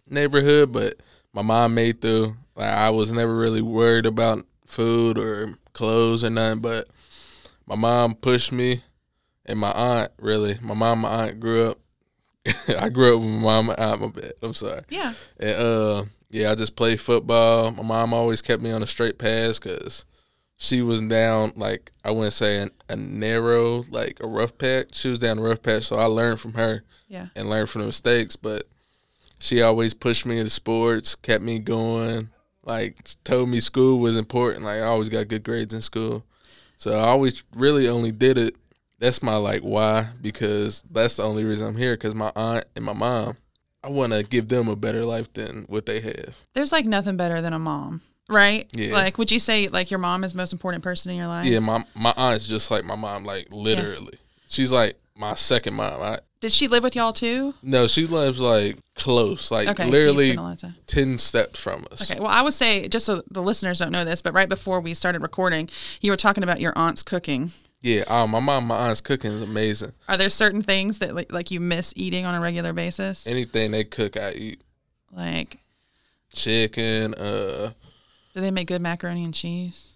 neighborhood, 0.06 0.74
but 0.74 0.96
my 1.32 1.44
mom 1.44 1.76
made 1.76 2.02
through. 2.02 2.36
Like, 2.58 2.74
I 2.74 2.90
was 2.90 3.14
never 3.14 3.38
really 3.38 3.62
worried 3.62 4.06
about 4.06 4.46
food 4.66 5.18
or 5.18 5.58
clothes 5.72 6.26
or 6.26 6.30
nothing, 6.30 6.60
but 6.60 6.90
my 7.66 7.76
mom 7.76 8.16
pushed 8.16 8.52
me, 8.52 8.84
and 9.50 9.60
my 9.60 9.72
aunt, 9.72 10.12
really, 10.20 10.58
my 10.62 10.74
mom, 10.74 11.00
my 11.00 11.10
aunt 11.26 11.40
grew 11.40 11.70
up. 11.72 11.80
I 12.80 12.90
grew 12.90 13.16
up 13.16 13.22
with 13.22 13.30
my 13.32 13.40
mom 13.40 13.70
and 13.70 13.80
aunt, 13.80 14.02
my 14.02 14.08
bad. 14.08 14.34
I'm 14.42 14.54
sorry. 14.54 14.82
yeah. 14.90 15.14
And 15.40 15.56
uh, 15.58 16.04
yeah, 16.32 16.52
I 16.52 16.56
just 16.56 16.76
played 16.76 17.00
football. 17.02 17.72
My 17.72 17.84
mom 17.84 18.14
always 18.14 18.42
kept 18.42 18.62
me 18.62 18.72
on 18.72 18.82
a 18.84 18.88
straight 18.88 19.18
path 19.18 19.60
because 19.62 20.06
she 20.58 20.82
was 20.82 21.02
down 21.02 21.52
like 21.56 21.92
I 22.04 22.12
wouldn't 22.12 22.34
say 22.34 22.60
an, 22.62 22.70
a 22.90 22.96
narrow 22.96 23.84
like 23.90 24.18
a 24.22 24.28
rough 24.28 24.58
patch. 24.58 24.96
She 24.96 25.10
was 25.10 25.20
down 25.20 25.40
a 25.40 25.42
rough 25.42 25.62
patch, 25.64 25.84
so 25.86 25.98
I 25.98 26.06
learned 26.06 26.40
from 26.40 26.54
her 26.54 26.84
Yeah. 27.08 27.28
and 27.36 27.50
learned 27.50 27.70
from 27.70 27.82
the 27.82 27.88
mistakes. 27.88 28.36
But 28.36 28.68
she 29.40 29.62
always 29.62 29.94
pushed 29.94 30.26
me 30.26 30.38
into 30.38 30.50
sports, 30.50 31.16
kept 31.16 31.44
me 31.44 31.60
going. 31.60 32.30
Like 32.64 32.98
told 33.24 33.50
me 33.50 33.60
school 33.60 34.00
was 34.00 34.16
important. 34.18 34.64
Like 34.66 34.80
I 34.80 34.86
always 34.86 35.10
got 35.10 35.28
good 35.28 35.44
grades 35.44 35.74
in 35.74 35.82
school, 35.82 36.24
so 36.78 36.92
I 36.94 37.08
always 37.08 37.44
really 37.56 37.88
only 37.88 38.12
did 38.12 38.38
it. 38.38 38.56
That's 39.00 39.24
my 39.24 39.36
like 39.38 39.62
why 39.62 40.10
because 40.22 40.84
that's 40.92 41.16
the 41.18 41.24
only 41.24 41.44
reason 41.46 41.68
I'm 41.68 41.78
here. 41.78 41.94
Because 41.94 42.14
my 42.16 42.32
aunt 42.36 42.66
and 42.76 42.84
my 42.86 42.94
mom, 42.94 43.38
I 43.84 43.90
want 43.90 44.14
to 44.14 44.24
give 44.24 44.50
them 44.50 44.68
a 44.68 44.76
better 44.76 45.06
life 45.06 45.32
than 45.34 45.66
what 45.70 45.86
they 45.86 46.02
have. 46.02 46.38
There's 46.54 46.72
like 46.72 46.86
nothing 46.86 47.16
better 47.18 47.42
than 47.42 47.54
a 47.54 47.60
mom, 47.60 48.02
right? 48.28 48.68
Yeah. 48.74 48.94
Like 48.94 49.18
would 49.18 49.32
you 49.32 49.40
say 49.40 49.68
like 49.70 49.90
your 49.90 50.00
mom 50.00 50.24
is 50.24 50.34
the 50.34 50.38
most 50.38 50.52
important 50.54 50.84
person 50.84 51.12
in 51.12 51.18
your 51.18 51.28
life? 51.28 51.46
Yeah, 51.46 51.60
my 51.60 51.84
my 51.96 52.14
aunt's 52.18 52.48
just 52.48 52.70
like 52.72 52.84
my 52.84 52.96
mom, 52.96 53.24
like 53.24 53.48
literally. 53.52 54.10
Yeah. 54.14 54.20
She's 54.50 54.72
like 54.72 55.00
my 55.16 55.34
second 55.36 55.76
mom. 55.76 56.02
I, 56.02 56.20
Did 56.42 56.52
she 56.52 56.68
live 56.68 56.84
with 56.84 56.96
y'all 56.96 57.14
too? 57.14 57.54
no, 57.62 57.88
she 57.88 58.06
lives 58.08 58.40
like 58.42 58.78
close, 58.96 59.50
like 59.52 59.68
Okay. 59.70 59.86
literally 59.90 60.32
spent 60.32 60.40
a 60.40 60.42
lot 60.44 60.54
of 60.54 60.62
time. 60.62 60.76
ten 60.88 61.18
steps 61.20 61.58
from 61.60 61.86
us. 61.92 62.10
Okay. 62.12 62.20
Well, 62.20 62.30
I 62.30 62.42
would 62.42 62.54
say 62.54 62.88
just 62.90 63.06
so 63.06 63.22
the 63.32 63.42
listeners 63.42 63.80
don't 63.80 63.92
know 63.92 64.04
this, 64.04 64.22
but 64.22 64.34
right 64.34 64.50
before 64.50 64.82
we 64.82 64.94
started 64.94 65.22
recording, 65.22 65.70
you 66.02 66.12
were 66.12 66.18
talking 66.18 66.44
about 66.44 66.60
your 66.60 66.74
aunt's 66.78 67.02
cooking. 67.04 67.52
Yeah, 67.82 68.04
um, 68.08 68.32
my 68.32 68.40
mom, 68.40 68.68
my 68.68 68.76
aunt's 68.76 69.00
cooking 69.00 69.32
is 69.32 69.42
amazing. 69.42 69.94
Are 70.10 70.18
there 70.18 70.30
certain 70.30 70.62
things 70.62 71.00
that 71.00 71.16
like, 71.16 71.32
like 71.32 71.50
you 71.50 71.62
miss 71.62 71.94
eating 71.96 72.26
on 72.26 72.36
a 72.36 72.42
regular 72.42 72.74
basis? 72.74 73.26
Anything 73.26 73.72
they 73.72 73.86
cook, 73.86 74.18
I 74.18 74.32
eat. 74.34 74.64
Like, 75.12 75.60
Chicken. 76.34 77.14
Uh, 77.16 77.72
do 78.34 78.42
they 78.42 78.52
make 78.52 78.68
good 78.68 78.82
macaroni 78.82 79.24
and 79.24 79.34
cheese? 79.34 79.94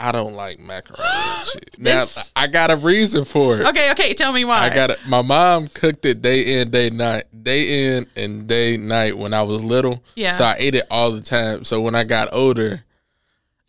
I 0.00 0.12
don't 0.12 0.34
like 0.34 0.60
macaroni 0.60 1.02
and 1.02 1.46
cheese. 1.46 1.78
Now 1.78 2.04
I 2.36 2.46
got 2.46 2.70
a 2.70 2.76
reason 2.76 3.24
for 3.24 3.60
it. 3.60 3.66
Okay, 3.66 3.90
okay. 3.92 4.14
Tell 4.14 4.32
me 4.32 4.44
why. 4.44 4.58
I 4.60 4.70
got 4.70 4.90
it. 4.90 4.98
My 5.06 5.22
mom 5.22 5.68
cooked 5.68 6.04
it 6.04 6.20
day 6.20 6.60
in, 6.60 6.70
day 6.70 6.90
night, 6.90 7.24
day 7.42 7.96
in 7.96 8.06
and 8.16 8.46
day 8.46 8.76
night 8.76 9.16
when 9.16 9.32
I 9.34 9.42
was 9.42 9.64
little. 9.64 10.02
Yeah. 10.14 10.32
So 10.32 10.44
I 10.44 10.56
ate 10.58 10.74
it 10.74 10.86
all 10.90 11.10
the 11.12 11.20
time. 11.20 11.64
So 11.64 11.80
when 11.80 11.94
I 11.94 12.04
got 12.04 12.28
older, 12.32 12.84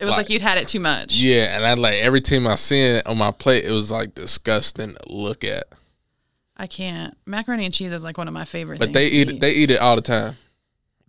It 0.00 0.04
was 0.04 0.12
like, 0.12 0.18
like- 0.18 0.30
you'd 0.30 0.42
had 0.42 0.58
it 0.58 0.66
too 0.68 0.80
much. 0.80 1.14
Yeah, 1.14 1.56
and 1.56 1.66
I 1.66 1.74
like 1.74 1.94
every 1.94 2.20
time 2.20 2.46
I 2.46 2.54
seen 2.56 2.96
it 2.96 3.06
on 3.06 3.18
my 3.18 3.30
plate, 3.30 3.64
it 3.64 3.70
was 3.70 3.90
like 3.92 4.14
disgusting 4.14 4.94
to 4.94 5.12
look 5.12 5.44
at. 5.44 5.64
I 6.56 6.66
can't. 6.66 7.16
Macaroni 7.26 7.64
and 7.64 7.72
cheese 7.74 7.92
is 7.92 8.02
like 8.04 8.18
one 8.18 8.28
of 8.28 8.34
my 8.34 8.44
favorite 8.44 8.78
But 8.78 8.86
things. 8.86 8.94
they 8.94 9.06
eat 9.08 9.30
it. 9.30 9.40
They 9.40 9.52
eat 9.52 9.70
it 9.70 9.80
all 9.80 9.96
the 9.96 10.02
time. 10.02 10.36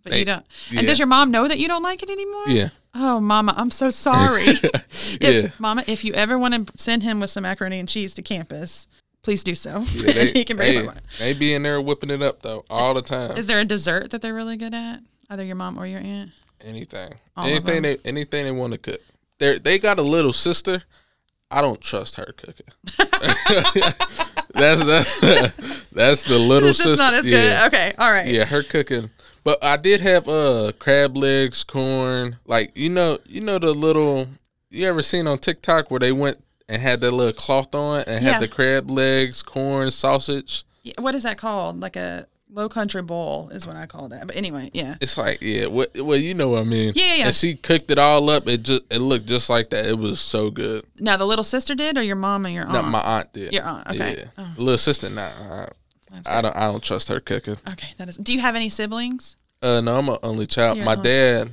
but 0.02 0.12
they- 0.12 0.20
you 0.20 0.24
don't. 0.24 0.44
yeah. 0.70 0.78
And 0.80 0.86
does 0.88 0.98
your 0.98 1.06
mom 1.08 1.30
know 1.30 1.46
that 1.48 1.58
you 1.58 1.68
don't 1.68 1.82
like 1.82 2.02
it 2.02 2.10
anymore? 2.10 2.48
Yeah, 2.48 2.68
Oh, 2.94 3.20
Mama, 3.20 3.54
I'm 3.56 3.70
so 3.70 3.88
sorry. 3.90 4.44
if, 4.48 5.20
yeah. 5.20 5.48
Mama, 5.58 5.84
if 5.86 6.04
you 6.04 6.12
ever 6.12 6.38
want 6.38 6.54
to 6.68 6.72
send 6.78 7.02
him 7.02 7.20
with 7.20 7.30
some 7.30 7.42
macaroni 7.44 7.78
and 7.78 7.88
cheese 7.88 8.14
to 8.16 8.22
campus, 8.22 8.86
please 9.22 9.42
do 9.44 9.54
so. 9.54 9.84
yeah 9.94 10.12
they, 10.14 10.26
he 10.32 10.44
can 10.44 10.56
bring 10.58 10.84
they, 10.86 10.92
they 11.18 11.32
be 11.32 11.54
in 11.54 11.62
there 11.62 11.80
whipping 11.80 12.10
it 12.10 12.20
up 12.20 12.42
though 12.42 12.64
all 12.68 12.92
the 12.92 13.00
time. 13.02 13.30
Is 13.38 13.46
there 13.46 13.60
a 13.60 13.64
dessert 13.64 14.10
that 14.10 14.20
they're 14.20 14.34
really 14.34 14.56
good 14.58 14.74
at? 14.74 15.00
Either 15.30 15.44
your 15.44 15.56
mom 15.56 15.78
or 15.78 15.86
your 15.86 16.00
aunt? 16.00 16.30
Anything, 16.64 17.14
All 17.36 17.46
anything 17.46 17.82
they 17.82 17.98
anything 18.04 18.44
they 18.44 18.50
want 18.52 18.72
to 18.72 18.78
cook. 18.78 19.00
they 19.38 19.58
they 19.58 19.78
got 19.78 19.98
a 19.98 20.02
little 20.02 20.32
sister. 20.32 20.82
I 21.50 21.60
don't 21.60 21.80
trust 21.80 22.16
her 22.16 22.32
cooking. 22.36 22.66
that's 24.54 24.84
that's 24.84 25.20
that's 25.92 26.24
the 26.24 26.38
little 26.38 26.68
It's 26.70 26.78
just 26.78 26.90
sister. 26.90 27.02
not 27.04 27.14
as 27.14 27.24
good. 27.24 27.66
Okay, 27.66 27.92
all 27.98 28.10
right. 28.10 28.26
Yeah, 28.26 28.44
her 28.44 28.62
cooking. 28.62 29.10
But 29.44 29.62
I 29.62 29.76
did 29.76 30.00
have 30.00 30.28
uh 30.28 30.72
crab 30.78 31.16
legs, 31.16 31.64
corn. 31.64 32.36
Like 32.46 32.72
you 32.74 32.88
know, 32.90 33.18
you 33.26 33.40
know 33.40 33.58
the 33.58 33.72
little. 33.72 34.28
You 34.70 34.86
ever 34.88 35.02
seen 35.02 35.26
on 35.26 35.38
TikTok 35.38 35.90
where 35.90 36.00
they 36.00 36.12
went 36.12 36.42
and 36.68 36.80
had 36.80 37.00
that 37.00 37.10
little 37.10 37.34
cloth 37.34 37.74
on 37.74 38.04
and 38.06 38.24
Yeah. 38.24 38.32
had 38.32 38.42
the 38.42 38.48
crab 38.48 38.90
legs, 38.90 39.42
corn, 39.42 39.90
sausage? 39.90 40.64
Yeah, 40.82 40.94
What 40.98 41.14
is 41.14 41.24
that 41.24 41.36
called? 41.36 41.80
Like 41.80 41.96
a 41.96 42.26
low 42.52 42.68
country 42.68 43.02
bowl 43.02 43.48
is 43.50 43.66
what 43.66 43.76
I 43.76 43.86
call 43.86 44.08
that. 44.08 44.26
But 44.26 44.36
anyway, 44.36 44.70
yeah. 44.74 44.96
It's 45.00 45.16
like 45.16 45.40
yeah, 45.42 45.66
what 45.66 45.90
well 45.98 46.18
you 46.18 46.34
know 46.34 46.48
what 46.50 46.60
I 46.60 46.64
mean. 46.64 46.92
Yeah, 46.94 47.04
yeah, 47.06 47.14
yeah. 47.14 47.26
And 47.26 47.34
she 47.34 47.54
cooked 47.54 47.90
it 47.90 47.98
all 47.98 48.28
up. 48.30 48.48
It 48.48 48.62
just 48.62 48.82
it 48.90 48.98
looked 48.98 49.26
just 49.26 49.48
like 49.50 49.70
that. 49.70 49.86
It 49.86 49.98
was 49.98 50.20
so 50.20 50.50
good. 50.50 50.84
Now 50.98 51.16
the 51.16 51.26
little 51.26 51.44
sister 51.44 51.74
did, 51.74 51.96
or 51.96 52.02
your 52.02 52.16
mom 52.16 52.44
and 52.46 52.54
your 52.54 52.64
aunt? 52.64 52.72
No, 52.74 52.82
my 52.82 53.00
aunt 53.00 53.32
did. 53.32 53.52
Your 53.52 53.64
aunt, 53.64 53.88
okay. 53.88 54.16
Yeah, 54.18 54.24
Oh. 54.38 54.48
little 54.56 54.78
sister. 54.78 55.08
Nah, 55.10 55.22
I, 56.12 56.38
I 56.38 56.40
don't. 56.42 56.56
I 56.56 56.70
don't 56.70 56.82
trust 56.82 57.08
her 57.08 57.20
cooking. 57.20 57.56
Okay, 57.70 57.88
that 57.98 58.08
is. 58.08 58.16
Do 58.18 58.34
you 58.34 58.40
have 58.40 58.54
any 58.54 58.68
siblings? 58.68 59.36
Uh, 59.62 59.80
no, 59.80 59.98
I'm 59.98 60.08
an 60.08 60.16
only 60.22 60.46
child. 60.46 60.76
You're 60.76 60.84
my 60.86 60.92
only- 60.96 61.04
dad, 61.08 61.50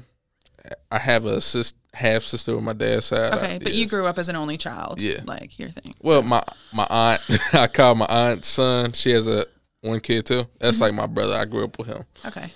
I 0.92 0.98
have 1.00 1.26
a 1.26 1.40
sis, 1.40 1.74
half 1.94 2.24
sister 2.24 2.58
on 2.58 2.64
my 2.64 2.74
dad's 2.74 3.06
side. 3.06 3.34
Okay, 3.36 3.60
but 3.62 3.74
you 3.74 3.88
grew 3.88 4.06
up 4.08 4.18
as 4.18 4.30
an 4.30 4.36
only 4.36 4.58
child. 4.58 5.00
Yeah. 5.00 5.22
like 5.26 5.58
your 5.60 5.70
thing. 5.70 5.94
Well, 6.02 6.22
my 6.24 6.44
my 6.74 6.88
aunt, 6.90 7.22
I 7.54 7.68
call 7.68 7.96
my 7.96 8.06
aunt's 8.08 8.48
son. 8.48 8.94
She 8.94 9.12
has 9.12 9.28
a 9.28 9.46
one 9.82 10.00
kid 10.00 10.26
too. 10.26 10.48
That's 10.60 10.78
Mm-hmm. 10.78 10.84
like 10.84 10.94
my 10.94 11.08
brother. 11.08 11.36
I 11.36 11.46
grew 11.46 11.64
up 11.66 11.78
with 11.78 11.88
him. 11.88 12.04
Okay, 12.26 12.54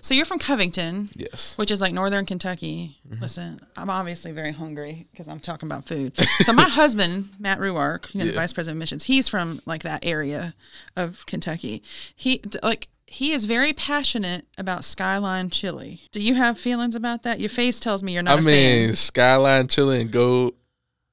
so 0.00 0.14
you're 0.14 0.24
from 0.26 0.38
Covington, 0.38 1.08
Yes. 1.16 1.56
which 1.58 1.70
is 1.70 1.80
like 1.80 1.92
northern 1.92 2.26
Kentucky. 2.26 2.98
Mm-hmm. 3.08 3.22
Listen, 3.22 3.60
I'm 3.76 3.90
obviously 3.90 4.32
very 4.32 4.52
hungry 4.52 5.06
because 5.10 5.26
I'm 5.28 5.40
talking 5.40 5.66
about 5.68 5.86
food. 5.86 6.12
So 6.42 6.52
my 6.52 6.62
husband, 6.68 7.30
Matt 7.38 7.58
Ruark, 7.58 8.12
you 8.14 8.20
know, 8.20 8.26
the 8.26 8.32
vice 8.32 8.52
president 8.52 8.76
of 8.76 8.78
missions, 8.80 9.04
he's 9.04 9.28
from 9.28 9.60
like 9.66 9.82
that 9.82 10.04
area 10.06 10.54
of 10.96 11.24
Kentucky. 11.26 11.82
He 12.14 12.42
like 12.62 12.88
he 13.06 13.32
is 13.32 13.44
very 13.44 13.72
passionate 13.72 14.46
about 14.56 14.84
Skyline 14.84 15.50
chili. 15.50 16.02
Do 16.12 16.22
you 16.22 16.34
have 16.36 16.56
feelings 16.60 16.94
about 16.94 17.24
that? 17.24 17.40
Your 17.40 17.48
face 17.50 17.80
tells 17.80 18.04
me 18.04 18.12
you're 18.14 18.22
not 18.22 18.38
I 18.38 18.42
mean, 18.42 18.86
fan. 18.88 18.94
Skyline 18.96 19.66
Chili 19.66 20.00
and 20.02 20.12
Gold 20.12 20.54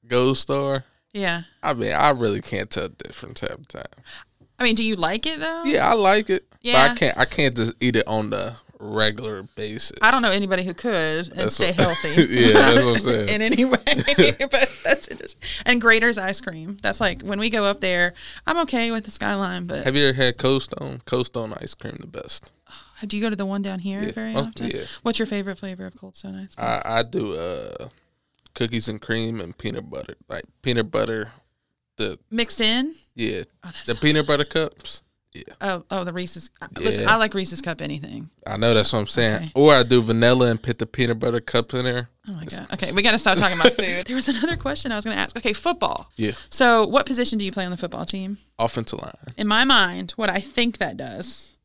Gold 0.08 0.38
Star. 0.38 0.84
Yeah. 1.14 1.44
I 1.64 1.74
mean, 1.74 1.94
I 1.94 2.12
really 2.12 2.42
can't 2.42 2.70
tell 2.70 2.90
the 2.90 3.04
difference 3.04 3.40
half 3.40 3.58
the 3.58 3.66
time. 3.66 4.04
I 4.60 4.64
mean, 4.64 4.76
do 4.76 4.84
you 4.84 4.96
like 4.96 5.26
it 5.26 5.40
though? 5.40 5.64
Yeah, 5.66 5.90
I 5.90 5.94
like 5.94 6.30
it. 6.30 6.46
But 6.50 6.60
Yeah. 6.62 6.90
I 6.92 6.96
can't. 6.96 7.18
I 7.18 7.26
can't 7.26 7.56
just 7.56 7.76
eat 7.80 7.96
it 7.96 8.08
on 8.08 8.30
the 8.32 8.56
regular 8.80 9.44
basis. 9.56 9.94
I 10.02 10.12
don't 10.12 10.22
know 10.22 10.30
anybody 10.32 10.64
who 10.64 10.74
could 10.74 11.28
and 11.30 11.40
That's 11.40 11.56
stay 11.56 11.72
what- 11.74 11.98
healthy. 11.98 12.24
Yeah, 12.30 12.54
that's 12.54 12.86
what 12.86 12.98
I'm 12.98 13.04
saying. 13.12 13.30
in 13.30 13.42
any 13.42 13.66
way, 13.66 13.78
but 14.52 14.70
that's 14.84 15.08
interesting. 15.08 15.42
And 15.66 15.82
Graeter's 15.82 16.18
ice 16.18 16.42
cream. 16.42 16.78
That's 16.82 17.00
like 17.00 17.22
when 17.24 17.40
we 17.40 17.50
go 17.50 17.64
up 17.64 17.82
there. 17.82 18.14
I'm 18.46 18.58
okay 18.60 18.92
with 18.92 19.06
the 19.06 19.12
Skyline, 19.12 19.66
but 19.68 19.84
Have 19.86 19.96
you 19.96 20.08
ever 20.10 20.16
had 20.16 20.38
Cold 20.38 20.64
Stone? 20.64 21.02
Cold 21.06 21.28
Stone 21.28 21.54
ice 21.62 21.74
cream, 21.74 21.98
the 22.00 22.08
best. 22.08 22.52
do 23.08 23.16
you 23.18 23.24
go 23.24 23.30
to 23.30 23.36
the 23.36 23.46
one 23.46 23.62
down 23.62 23.80
here 23.80 24.02
Yeah. 24.04 24.12
very 24.12 24.36
Oh, 24.36 24.40
often? 24.42 24.70
yeah. 24.72 24.84
What's 25.04 25.18
your 25.20 25.26
favorite 25.28 25.58
flavor 25.58 25.86
of 25.86 25.96
Cold 25.96 26.16
Stone 26.16 26.36
ice 26.36 26.56
cream? 26.56 26.68
I 26.68 26.82
I 27.00 27.04
do 27.04 27.36
uh 27.36 27.88
cookies 28.54 28.88
and 28.88 29.00
cream 29.02 29.40
and 29.42 29.56
peanut 29.58 29.90
butter, 29.90 30.16
like 30.30 30.44
peanut 30.62 30.92
butter. 30.92 31.32
The 31.98 32.18
Mixed 32.32 32.62
in? 32.62 32.94
yeah, 33.16 33.44
Oh, 33.63 33.72
the 33.86 33.96
peanut 33.96 34.25
butter 34.27 34.46
cups. 34.46 35.04
Yeah, 35.34 35.44
oh 35.62 35.84
oh 35.92 36.04
the 36.04 36.13
Reese's. 36.13 36.50
Listen, 36.80 37.08
I 37.08 37.18
like 37.18 37.34
Reese's 37.36 37.62
cup 37.62 37.80
anything. 37.82 38.30
I 38.48 38.58
know 38.58 38.74
that's 38.74 38.92
what 38.94 39.00
I'm 39.00 39.08
saying. 39.08 39.36
Okay. 39.36 39.51
Or 39.54 39.74
I 39.75 39.84
do 39.84 40.01
vanilla 40.01 40.50
and 40.50 40.62
put 40.62 40.80
the 40.80 40.88
peanut 40.88 41.20
butter 41.20 41.39
cups 41.42 41.75
in 41.75 41.86
there. 41.86 42.10
Oh 42.27 42.34
my 42.34 42.46
god. 42.46 42.68
Okay, 42.74 42.92
we 42.92 43.01
got 43.04 43.12
to 43.12 43.20
stop 43.20 43.38
talking 43.38 43.60
about 43.60 43.74
food. 43.75 44.06
There 44.08 44.16
was 44.16 44.27
another 44.30 44.56
question 44.56 44.92
I 44.92 44.96
was 44.96 45.06
going 45.06 45.16
to 45.16 45.22
ask. 45.22 45.38
Okay, 45.38 45.54
football. 45.54 46.10
Yeah, 46.16 46.32
So, 46.50 46.88
what 46.88 47.06
position 47.06 47.38
do 47.38 47.46
you 47.46 47.51
play 47.51 47.66
on 47.66 47.72
the 47.72 47.77
football 47.77 48.06
team? 48.06 48.38
offensive 48.58 49.00
line. 49.00 49.13
In 49.38 49.48
my 49.48 49.63
mind, 49.63 50.12
what 50.16 50.30
I 50.30 50.39
think 50.39 50.80
that 50.80 50.98
does 50.98 51.58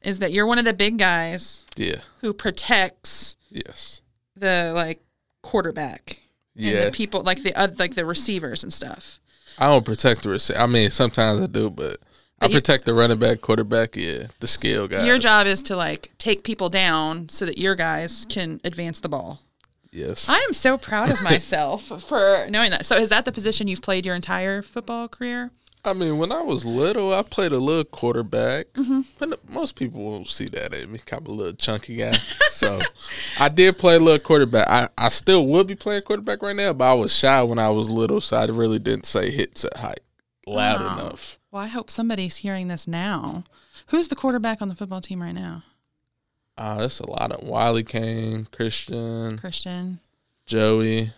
is 0.00 0.18
that 0.20 0.32
you're 0.32 0.46
one 0.46 0.58
of 0.58 0.64
the 0.64 0.72
big 0.74 0.96
guys 0.98 1.64
Yeah, 1.76 1.96
who 2.20 2.32
protects 2.32 3.36
yes, 3.50 4.00
the 4.36 4.72
like 4.74 5.02
quarterback 5.42 6.20
and 6.56 6.64
yeah. 6.66 6.84
the 6.86 6.90
people 6.92 7.22
like 7.22 7.42
the 7.42 7.54
uh, 7.54 7.68
like 7.78 7.94
the 7.94 8.06
receivers 8.06 8.62
and 8.62 8.72
stuff. 8.72 9.18
I 9.58 9.66
don't 9.68 9.84
protect 9.84 10.22
the 10.22 10.30
receiver. 10.30 10.58
I 10.58 10.66
mean, 10.66 10.90
sometimes 10.90 11.40
I 11.40 11.46
do, 11.46 11.70
but. 11.70 11.98
I 12.40 12.46
you- 12.46 12.54
protect 12.54 12.86
the 12.86 12.94
running 12.94 13.18
back, 13.18 13.40
quarterback, 13.40 13.94
yeah, 13.94 14.26
the 14.40 14.48
skill 14.48 14.88
guys. 14.88 15.06
Your 15.06 15.18
job 15.20 15.46
is 15.46 15.62
to 15.64 15.76
like 15.76 16.10
take 16.18 16.42
people 16.42 16.68
down 16.68 17.28
so 17.28 17.46
that 17.46 17.56
your 17.56 17.76
guys 17.76 18.26
can 18.28 18.60
advance 18.64 18.98
the 18.98 19.08
ball. 19.08 19.40
yes. 19.92 20.28
I 20.28 20.38
am 20.38 20.52
so 20.52 20.76
proud 20.76 21.10
of 21.12 21.22
myself 21.32 21.84
for 22.02 22.46
knowing 22.50 22.72
that. 22.72 22.84
So 22.84 22.96
is 22.96 23.10
that 23.10 23.26
the 23.26 23.30
position 23.32 23.68
you've 23.68 23.80
played 23.82 24.04
your 24.04 24.16
entire 24.16 24.60
football 24.60 25.06
career? 25.06 25.52
I 25.84 25.92
mean, 25.94 26.18
when 26.18 26.30
I 26.30 26.42
was 26.42 26.64
little, 26.64 27.12
I 27.12 27.22
played 27.22 27.50
a 27.50 27.58
little 27.58 27.84
quarterback, 27.84 28.72
Mm-hmm. 28.74 29.00
but 29.18 29.50
most 29.50 29.74
people 29.74 30.00
won't 30.04 30.28
see 30.28 30.46
that 30.46 30.72
in 30.74 30.92
me. 30.92 31.00
I'm 31.10 31.26
a 31.26 31.30
little 31.30 31.52
chunky 31.54 31.96
guy, 31.96 32.12
so 32.50 32.78
I 33.40 33.48
did 33.48 33.78
play 33.78 33.96
a 33.96 33.98
little 33.98 34.20
quarterback. 34.20 34.68
I, 34.68 34.88
I 34.96 35.08
still 35.08 35.44
would 35.48 35.66
be 35.66 35.74
playing 35.74 36.02
quarterback 36.02 36.40
right 36.42 36.54
now, 36.54 36.72
but 36.72 36.84
I 36.90 36.94
was 36.94 37.12
shy 37.12 37.42
when 37.42 37.58
I 37.58 37.68
was 37.70 37.90
little, 37.90 38.20
so 38.20 38.36
I 38.36 38.44
really 38.46 38.78
didn't 38.78 39.06
say 39.06 39.30
hits 39.30 39.64
at 39.64 39.76
height 39.78 40.00
loud 40.46 40.80
Wow. 40.80 40.92
enough. 40.92 41.38
Well, 41.50 41.62
I 41.62 41.66
hope 41.66 41.90
somebody's 41.90 42.36
hearing 42.36 42.68
this 42.68 42.86
now. 42.86 43.42
Who's 43.88 44.06
the 44.08 44.16
quarterback 44.16 44.62
on 44.62 44.68
the 44.68 44.74
football 44.76 45.00
team 45.00 45.20
right 45.20 45.34
now? 45.34 45.64
Uh, 46.56 46.78
that's 46.78 47.00
a 47.00 47.10
lot 47.10 47.32
of 47.32 47.42
Wiley 47.46 47.82
Kane, 47.82 48.46
Christian, 48.52 49.36
Christian. 49.38 49.98
Joey, 50.46 51.12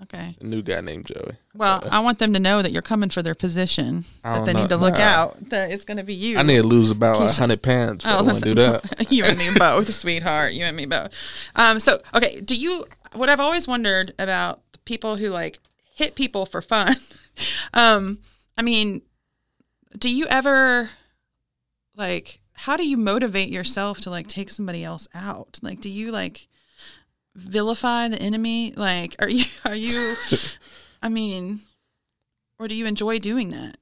Okay. 0.00 0.36
a 0.40 0.44
new 0.44 0.62
guy 0.62 0.80
named 0.80 1.06
Joey. 1.06 1.36
Well, 1.54 1.82
I 1.90 1.98
want 2.00 2.18
them 2.20 2.32
to 2.34 2.38
know 2.40 2.62
that 2.62 2.70
you're 2.72 2.82
coming 2.82 3.10
for 3.10 3.20
their 3.20 3.34
position. 3.34 4.04
That 4.22 4.46
they 4.46 4.52
know. 4.52 4.60
need 4.60 4.68
to 4.68 4.76
look 4.76 4.94
Nah. 4.94 5.00
out. 5.00 5.50
That 5.50 5.72
it's 5.72 5.84
going 5.84 5.96
to 5.96 6.04
be 6.04 6.14
you. 6.14 6.38
I 6.38 6.42
need 6.42 6.58
to 6.58 6.62
lose 6.62 6.90
about 6.90 7.20
a 7.20 7.32
hundred 7.32 7.62
pounds. 7.62 8.04
If 8.04 8.10
I 8.10 8.22
want 8.22 8.38
to 8.38 8.44
do 8.44 8.54
that. 8.54 9.10
you 9.10 9.24
and 9.24 9.36
me 9.36 9.50
both, 9.58 9.92
sweetheart. 9.92 10.52
You 10.52 10.64
and 10.64 10.76
me 10.76 10.86
both. 10.86 11.12
Um, 11.56 11.80
so, 11.80 12.00
okay, 12.14 12.40
do 12.40 12.56
you? 12.56 12.86
What 13.14 13.28
I've 13.28 13.40
always 13.40 13.66
wondered 13.66 14.14
about 14.18 14.60
people 14.84 15.16
who 15.16 15.30
like 15.30 15.58
hit 15.94 16.14
people 16.14 16.46
for 16.46 16.62
fun. 16.62 16.94
um, 17.74 18.18
I 18.56 18.62
mean, 18.62 19.02
do 19.98 20.10
you 20.14 20.26
ever 20.26 20.90
like? 21.96 22.40
How 22.52 22.76
do 22.76 22.86
you 22.86 22.96
motivate 22.96 23.50
yourself 23.50 24.00
to 24.02 24.10
like 24.10 24.26
take 24.28 24.50
somebody 24.50 24.82
else 24.84 25.06
out? 25.14 25.58
Like, 25.62 25.80
do 25.80 25.88
you 25.88 26.10
like 26.12 26.48
vilify 27.38 28.08
the 28.08 28.20
enemy? 28.20 28.72
Like, 28.76 29.16
are 29.20 29.28
you? 29.28 29.44
Are 29.64 29.74
you? 29.74 30.16
I 31.02 31.08
mean, 31.08 31.60
or 32.58 32.68
do 32.68 32.74
you 32.74 32.86
enjoy 32.86 33.18
doing 33.18 33.50
that? 33.50 33.76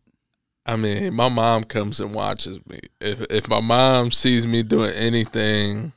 I 0.66 0.76
mean, 0.76 1.14
my 1.14 1.28
mom 1.28 1.64
comes 1.64 2.00
and 2.00 2.14
watches 2.14 2.58
me. 2.66 2.80
If 3.00 3.22
if 3.30 3.48
my 3.48 3.60
mom 3.60 4.10
sees 4.10 4.46
me 4.46 4.62
doing 4.62 4.92
anything, 4.92 5.92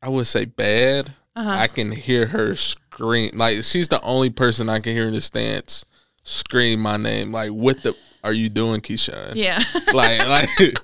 I 0.00 0.08
would 0.08 0.26
say 0.26 0.44
bad, 0.44 1.12
Uh-huh. 1.36 1.50
I 1.50 1.66
can 1.66 1.92
hear 1.92 2.26
her 2.28 2.54
scream. 2.56 3.32
Like 3.34 3.62
she's 3.62 3.88
the 3.88 4.00
only 4.02 4.30
person 4.30 4.68
I 4.68 4.80
can 4.80 4.92
hear 4.92 5.08
in 5.08 5.14
the 5.14 5.20
stance 5.20 5.84
scream 6.24 6.80
my 6.80 6.96
name. 6.96 7.32
Like, 7.32 7.50
what 7.50 7.82
the 7.82 7.94
are 8.24 8.32
you 8.32 8.48
doing, 8.48 8.80
Keeshawn? 8.80 9.32
Yeah. 9.34 9.58
Like, 9.92 10.26
like. 10.58 10.78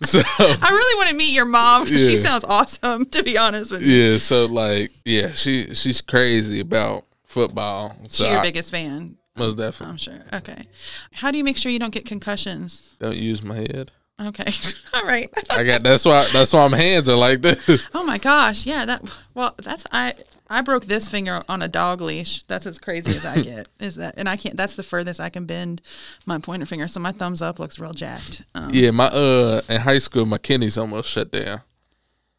so 0.04 0.20
I 0.28 0.68
really 0.70 0.98
want 0.98 1.10
to 1.10 1.16
meet 1.16 1.34
your 1.34 1.44
mom. 1.44 1.82
'cause 1.86 1.98
She 2.08 2.16
sounds 2.16 2.44
awesome, 2.44 3.06
to 3.06 3.22
be 3.22 3.36
honest 3.38 3.70
with 3.70 3.82
you. 3.82 3.92
yeah, 3.94 4.18
so 4.18 4.46
like, 4.46 4.90
yeah, 5.04 5.32
she 5.32 5.74
she's 5.74 6.00
crazy 6.00 6.60
about 6.60 7.04
football. 7.24 7.96
So 8.08 8.24
She's 8.24 8.30
your 8.30 8.38
I- 8.40 8.42
biggest 8.42 8.70
fan, 8.70 9.16
most 9.36 9.56
definitely 9.58 9.92
I'm 9.92 9.96
sure. 9.98 10.22
Okay. 10.34 10.66
How 11.12 11.30
do 11.30 11.38
you 11.38 11.44
make 11.44 11.56
sure 11.56 11.70
you 11.72 11.78
don't 11.78 11.92
get 11.92 12.06
concussions? 12.06 12.96
don't 13.00 13.16
use 13.16 13.42
my 13.42 13.56
head. 13.56 13.92
Okay. 14.20 14.52
All 14.94 15.04
right. 15.04 15.30
I 15.50 15.64
got 15.64 15.82
that's 15.82 16.04
why 16.04 16.26
that's 16.32 16.52
why 16.52 16.66
my 16.68 16.76
hands 16.76 17.08
are 17.08 17.16
like 17.16 17.40
this. 17.42 17.88
Oh 17.94 18.04
my 18.04 18.18
gosh. 18.18 18.66
Yeah, 18.66 18.84
that 18.84 19.02
well, 19.34 19.54
that's 19.62 19.86
I 19.92 20.14
I 20.50 20.62
broke 20.62 20.86
this 20.86 21.08
finger 21.08 21.42
on 21.48 21.62
a 21.62 21.68
dog 21.68 22.00
leash. 22.00 22.42
That's 22.44 22.66
as 22.66 22.78
crazy 22.78 23.12
as 23.16 23.24
I 23.24 23.40
get. 23.42 23.68
Is 23.78 23.94
that 23.96 24.14
and 24.16 24.28
I 24.28 24.36
can't 24.36 24.56
that's 24.56 24.74
the 24.76 24.82
furthest 24.82 25.20
I 25.20 25.28
can 25.28 25.44
bend 25.46 25.82
my 26.26 26.38
pointer 26.38 26.66
finger. 26.66 26.88
So 26.88 26.98
my 27.00 27.12
thumbs 27.12 27.40
up 27.42 27.58
looks 27.58 27.78
real 27.78 27.92
jacked. 27.92 28.42
Um, 28.54 28.70
Yeah, 28.72 28.90
my 28.90 29.06
uh 29.06 29.60
in 29.68 29.80
high 29.82 29.98
school 29.98 30.26
my 30.26 30.38
kidneys 30.38 30.76
almost 30.76 31.08
shut 31.10 31.30
down. 31.30 31.60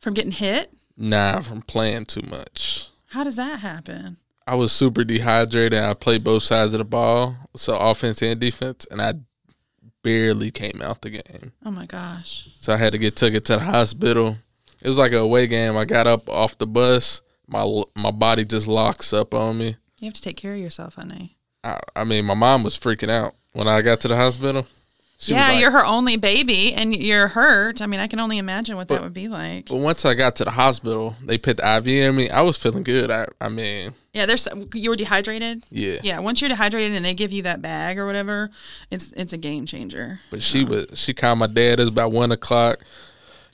from 0.02 0.14
getting 0.14 0.32
hit? 0.32 0.74
Nah, 0.98 1.40
from 1.40 1.62
playing 1.62 2.06
too 2.08 2.24
much. 2.30 2.90
How 3.12 3.24
does 3.24 3.38
that 3.38 3.62
happen? 3.62 4.18
I 4.46 4.56
was 4.56 4.72
super 4.74 5.04
dehydrated. 5.06 5.80
I 5.80 5.94
played 5.94 6.24
both 6.26 6.44
sides 6.44 6.74
of 6.74 6.80
the 6.80 6.84
ball, 6.84 7.36
so 7.56 7.78
offense 7.78 8.22
and 8.22 8.38
defense, 8.40 8.86
and 8.92 9.02
I 9.02 9.14
barely 10.04 10.52
came 10.52 10.82
out 10.82 11.02
the 11.02 11.10
game. 11.10 11.52
Oh 11.66 11.72
my 11.72 11.86
gosh. 11.86 12.50
So 12.58 12.74
I 12.74 12.78
had 12.78 12.94
to 12.94 13.00
get 13.00 13.16
took 13.16 13.34
it 13.34 13.46
to 13.46 13.54
the 13.54 13.60
hospital. 13.62 14.38
It 14.82 14.88
was 14.88 14.98
like 14.98 15.12
a 15.12 15.18
away 15.18 15.48
game. 15.48 15.76
I 15.76 15.86
got 15.86 16.08
up 16.08 16.30
off 16.30 16.58
the 16.58 16.68
bus. 16.68 17.22
My 17.48 17.84
my 17.96 18.12
body 18.12 18.46
just 18.46 18.68
locks 18.68 19.14
up 19.14 19.34
on 19.34 19.58
me. 19.58 19.76
You 19.98 20.06
have 20.06 20.14
to 20.14 20.22
take 20.22 20.38
care 20.38 20.54
of 20.54 20.60
yourself, 20.60 20.96
honey. 20.96 21.38
I, 21.64 21.80
I 21.96 22.04
mean, 22.06 22.26
my 22.26 22.34
mom 22.34 22.64
was 22.64 22.78
freaking 22.78 23.10
out 23.10 23.36
when 23.52 23.68
I 23.68 23.82
got 23.82 24.00
to 24.02 24.08
the 24.08 24.16
hospital. 24.16 24.66
She 25.18 25.34
was 25.34 25.42
yeah, 25.42 25.50
like- 25.50 25.60
you're 25.60 25.72
her 25.72 25.86
only 25.86 26.16
baby 26.16 26.74
and 26.74 26.96
you're 26.96 27.28
hurt. 27.28 27.82
I 27.82 27.86
mean, 27.88 28.00
I 28.00 28.08
can 28.08 28.22
only 28.22 28.38
imagine 28.38 28.78
what 28.78 28.88
that 28.88 29.02
would 29.02 29.14
be 29.14 29.28
like. 29.28 29.68
But 29.68 29.80
once 29.80 30.06
I 30.06 30.14
got 30.14 30.38
to 30.38 30.46
the 30.46 30.52
hospital, 30.52 31.18
they 31.22 31.38
put 31.38 31.58
the 31.58 31.76
IV 31.78 31.88
in 31.88 32.16
me. 32.16 32.30
I 32.30 32.42
was 32.42 32.58
feeling 32.58 32.84
good. 32.84 33.12
I 33.12 33.28
I 33.42 33.50
mean, 33.50 33.94
Yeah, 34.20 34.26
there's 34.26 34.50
you 34.74 34.90
were 34.90 34.98
dehydrated. 34.98 35.64
Yeah. 35.72 36.00
Yeah, 36.04 36.20
once 36.20 36.42
you're 36.42 36.50
dehydrated 36.50 36.94
and 36.94 37.06
they 37.06 37.14
give 37.14 37.32
you 37.32 37.44
that 37.44 37.62
bag 37.62 37.98
or 37.98 38.06
whatever, 38.06 38.52
it's 38.92 39.14
it's 39.14 39.32
a 39.32 39.38
game 39.38 39.66
changer. 39.66 40.20
But 40.30 40.44
she 40.44 40.66
was 40.66 40.88
she 40.96 41.14
called 41.14 41.40
my 41.40 41.48
dad. 41.48 41.80
It 41.80 41.84
was 41.84 41.88
about 41.88 42.12
one 42.12 42.34
o'clock. 42.34 42.80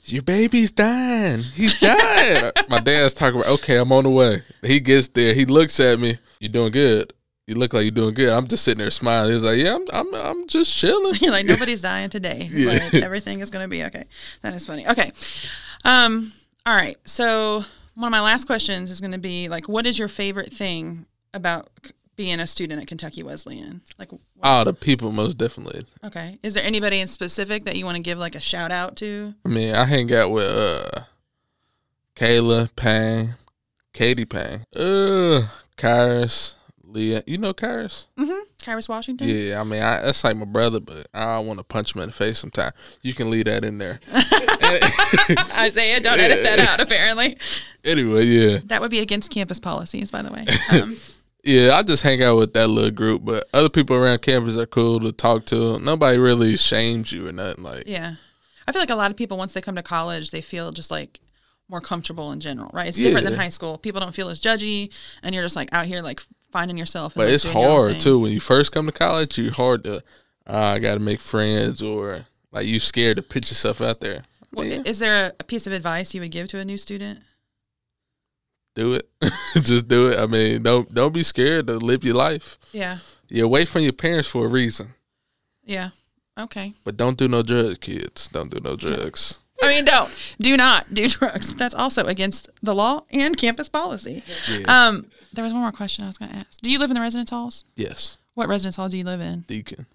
Your 0.06 0.22
baby's 0.22 0.72
dying. 0.72 1.42
He's 1.42 1.78
dying. 1.78 2.50
my 2.68 2.80
dad's 2.80 3.14
talking 3.14 3.40
about. 3.40 3.52
Okay, 3.60 3.76
I'm 3.76 3.92
on 3.92 4.02
the 4.02 4.10
way. 4.10 4.42
He 4.62 4.80
gets 4.80 5.06
there. 5.06 5.34
He 5.34 5.44
looks 5.44 5.78
at 5.78 6.00
me. 6.00 6.18
You're 6.40 6.50
doing 6.50 6.72
good? 6.72 7.12
You 7.46 7.54
look 7.54 7.72
like 7.72 7.84
you're 7.84 7.92
doing 7.92 8.14
good. 8.14 8.30
I'm 8.30 8.48
just 8.48 8.64
sitting 8.64 8.80
there 8.80 8.90
smiling. 8.90 9.34
He's 9.34 9.44
like, 9.44 9.58
Yeah, 9.58 9.76
I'm. 9.76 9.84
I'm. 9.92 10.14
I'm 10.16 10.48
just 10.48 10.76
chilling. 10.76 11.14
You're 11.20 11.30
like 11.30 11.46
nobody's 11.54 11.82
dying 11.82 12.10
today. 12.10 12.48
Yeah. 12.50 12.72
Like, 12.72 12.94
everything 12.94 13.38
is 13.38 13.52
gonna 13.52 13.68
be 13.68 13.84
okay. 13.84 14.06
That 14.42 14.52
is 14.54 14.66
funny. 14.66 14.84
Okay. 14.88 15.12
Um. 15.84 16.32
All 16.64 16.74
right. 16.74 16.96
So 17.04 17.64
one 17.96 18.06
of 18.06 18.10
my 18.12 18.20
last 18.20 18.44
questions 18.46 18.90
is 18.90 19.00
gonna 19.00 19.18
be 19.18 19.48
like, 19.48 19.68
what 19.68 19.86
is 19.86 19.98
your 19.98 20.08
favorite 20.08 20.52
thing 20.52 21.06
about 21.34 21.68
being 22.14 22.38
a 22.40 22.46
student 22.46 22.80
at 22.80 22.86
Kentucky 22.86 23.22
Wesleyan? 23.22 23.80
Like, 23.98 24.12
what- 24.12 24.20
Oh, 24.42 24.64
the 24.64 24.72
people 24.72 25.12
most 25.12 25.36
definitely. 25.36 25.84
okay. 26.04 26.38
Is 26.42 26.54
there 26.54 26.64
anybody 26.64 27.00
in 27.00 27.08
specific 27.08 27.64
that 27.64 27.76
you 27.76 27.84
want 27.84 27.96
to 27.96 28.02
give 28.02 28.18
like 28.18 28.34
a 28.34 28.40
shout 28.40 28.70
out 28.70 28.96
to? 28.96 29.34
I 29.44 29.48
mean, 29.48 29.74
I 29.74 29.84
hang 29.84 30.12
out 30.14 30.30
with 30.30 30.46
uh 30.48 31.00
Kayla 32.14 32.74
Payne, 32.76 33.34
Katie 33.92 34.24
Payne, 34.24 34.64
uh, 34.74 35.42
Kyrus, 35.76 36.54
Leah. 36.96 37.22
You 37.26 37.36
know 37.36 37.52
Kyrus? 37.52 38.06
Mm-hmm. 38.18 38.48
Kyrus 38.58 38.88
Washington. 38.88 39.28
Yeah, 39.28 39.60
I 39.60 39.64
mean, 39.64 39.82
I, 39.82 40.00
that's 40.00 40.24
like 40.24 40.36
my 40.36 40.46
brother, 40.46 40.80
but 40.80 41.06
I 41.12 41.38
want 41.38 41.58
to 41.58 41.64
punch 41.64 41.94
him 41.94 42.00
in 42.00 42.08
the 42.08 42.12
face 42.12 42.38
sometime. 42.38 42.72
You 43.02 43.12
can 43.12 43.30
leave 43.30 43.44
that 43.44 43.64
in 43.64 43.78
there. 43.78 44.00
Isaiah, 45.58 46.00
don't 46.00 46.18
edit 46.18 46.42
that 46.42 46.58
out. 46.58 46.80
Apparently, 46.80 47.36
anyway, 47.84 48.24
yeah, 48.24 48.58
that 48.64 48.80
would 48.80 48.90
be 48.90 49.00
against 49.00 49.30
campus 49.30 49.60
policies, 49.60 50.10
by 50.10 50.22
the 50.22 50.32
way. 50.32 50.46
Um, 50.68 50.96
yeah. 51.44 51.76
I 51.76 51.82
just 51.84 52.02
hang 52.02 52.24
out 52.24 52.36
with 52.38 52.54
that 52.54 52.66
little 52.66 52.90
group, 52.90 53.24
but 53.24 53.48
other 53.54 53.68
people 53.68 53.94
around 53.94 54.20
campus 54.22 54.56
are 54.56 54.66
cool 54.66 54.98
to 54.98 55.12
talk 55.12 55.46
to. 55.46 55.78
Nobody 55.78 56.18
really 56.18 56.56
shames 56.56 57.12
you 57.12 57.28
or 57.28 57.32
nothing. 57.32 57.62
Like, 57.62 57.84
yeah, 57.86 58.16
I 58.66 58.72
feel 58.72 58.82
like 58.82 58.90
a 58.90 58.96
lot 58.96 59.12
of 59.12 59.16
people 59.16 59.38
once 59.38 59.54
they 59.54 59.60
come 59.60 59.76
to 59.76 59.82
college, 59.82 60.32
they 60.32 60.40
feel 60.40 60.72
just 60.72 60.90
like 60.90 61.20
more 61.68 61.80
comfortable 61.80 62.32
in 62.32 62.40
general, 62.40 62.70
right? 62.72 62.88
It's 62.88 62.98
different 62.98 63.26
than 63.26 63.36
high 63.36 63.48
school. 63.48 63.78
People 63.78 64.00
don't 64.00 64.14
feel 64.14 64.28
as 64.28 64.40
judgy, 64.40 64.92
and 65.22 65.34
you're 65.34 65.44
just 65.44 65.56
like 65.56 65.72
out 65.72 65.86
here 65.86 66.02
like 66.02 66.20
finding 66.56 66.78
yourself. 66.78 67.14
But 67.14 67.26
like, 67.26 67.34
it's 67.34 67.44
doing 67.44 67.58
your 67.58 67.68
own 67.70 67.90
hard 67.90 68.00
too 68.00 68.18
when 68.18 68.32
you 68.32 68.40
first 68.40 68.72
come 68.72 68.86
to 68.86 68.92
college. 68.92 69.36
You're 69.38 69.52
hard 69.52 69.84
to. 69.84 70.02
Uh, 70.48 70.58
I 70.58 70.78
got 70.78 70.94
to 70.94 71.00
make 71.00 71.20
friends, 71.20 71.82
or 71.82 72.26
like 72.52 72.66
you 72.66 72.78
scared 72.80 73.16
to 73.18 73.22
put 73.22 73.50
yourself 73.50 73.80
out 73.82 74.00
there. 74.00 74.22
Well, 74.54 74.66
mean, 74.66 74.86
Is 74.86 74.98
there 75.00 75.26
a, 75.26 75.32
a 75.40 75.44
piece 75.44 75.66
of 75.66 75.72
advice 75.72 76.14
you 76.14 76.20
would 76.22 76.30
give 76.30 76.48
to 76.48 76.58
a 76.58 76.64
new 76.64 76.78
student? 76.78 77.20
do 78.74 78.94
it. 78.94 79.08
Just 79.62 79.88
do 79.88 80.10
it. 80.10 80.18
I 80.20 80.26
mean, 80.26 80.62
don't 80.62 80.92
don't 80.94 81.12
be 81.12 81.22
scared 81.22 81.66
to 81.66 81.78
live 81.78 82.04
your 82.04 82.14
life. 82.14 82.58
Yeah, 82.72 82.98
You're 83.28 83.46
away 83.46 83.64
from 83.64 83.82
your 83.82 83.92
parents 83.92 84.28
for 84.28 84.44
a 84.46 84.48
reason. 84.48 84.94
yeah, 85.64 85.90
okay. 86.38 86.74
But 86.84 86.96
don't 86.96 87.18
do 87.18 87.26
no 87.26 87.42
drugs, 87.42 87.78
kids. 87.78 88.28
Don't 88.28 88.50
do 88.50 88.60
no 88.62 88.76
drugs. 88.76 89.40
I 89.62 89.68
mean, 89.68 89.84
don't 89.86 90.10
do 90.38 90.56
not 90.56 90.92
do 90.94 91.08
drugs. 91.18 91.54
That's 91.54 91.74
also 91.74 92.04
against 92.04 92.48
the 92.62 92.74
law 92.74 93.04
and 93.10 93.36
campus 93.36 93.68
policy. 93.68 94.22
Yeah. 94.48 94.66
Um, 94.68 95.06
there 95.36 95.44
was 95.44 95.52
one 95.52 95.62
more 95.62 95.72
question 95.72 96.04
I 96.04 96.08
was 96.08 96.18
going 96.18 96.32
to 96.32 96.36
ask. 96.38 96.60
Do 96.60 96.70
you 96.70 96.78
live 96.78 96.90
in 96.90 96.94
the 96.94 97.00
residence 97.00 97.30
halls? 97.30 97.64
yes. 97.76 98.16
What 98.34 98.48
residence 98.48 98.76
hall 98.76 98.90
do 98.90 98.98
you 98.98 99.04
live 99.04 99.20
in? 99.22 99.40
Deacon. 99.42 99.86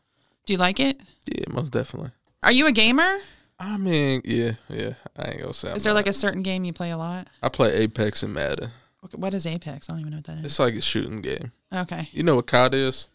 Do 0.48 0.54
you 0.54 0.58
like 0.58 0.80
it? 0.80 1.00
Yeah, 1.28 1.44
most 1.52 1.72
definitely. 1.72 2.10
Are 2.42 2.52
you 2.52 2.66
a 2.66 2.72
gamer? 2.72 3.20
I 3.60 3.78
mean, 3.78 4.22
yeah, 4.26 4.54
yeah. 4.68 4.94
I 5.16 5.30
ain't 5.30 5.42
gonna 5.42 5.54
say. 5.54 5.70
I'm 5.70 5.78
Is 5.78 5.84
there 5.84 5.94
like 5.94 6.08
a 6.08 6.14
certain 6.14 6.42
game 6.42 6.64
you 6.64 6.74
play 6.74 6.90
a 6.90 6.98
lot? 6.98 7.28
I 7.44 7.50
play 7.50 7.72
Apex 7.74 8.24
and 8.24 8.34
Madden. 8.34 8.72
Okay, 9.06 9.18
What 9.18 9.36
is 9.36 9.46
Apex? 9.46 9.88
I 9.90 9.94
don't 9.94 10.00
even 10.00 10.12
know 10.12 10.18
what 10.18 10.24
that 10.26 10.38
is. 10.40 10.46
It's 10.46 10.60
like 10.60 10.74
a 10.74 10.82
shooting 10.82 11.22
game. 11.22 11.52
Okay. 11.72 12.10
You 12.14 12.24
know 12.24 12.36
what 12.38 12.48
COD 12.48 12.74
is? 12.74 13.08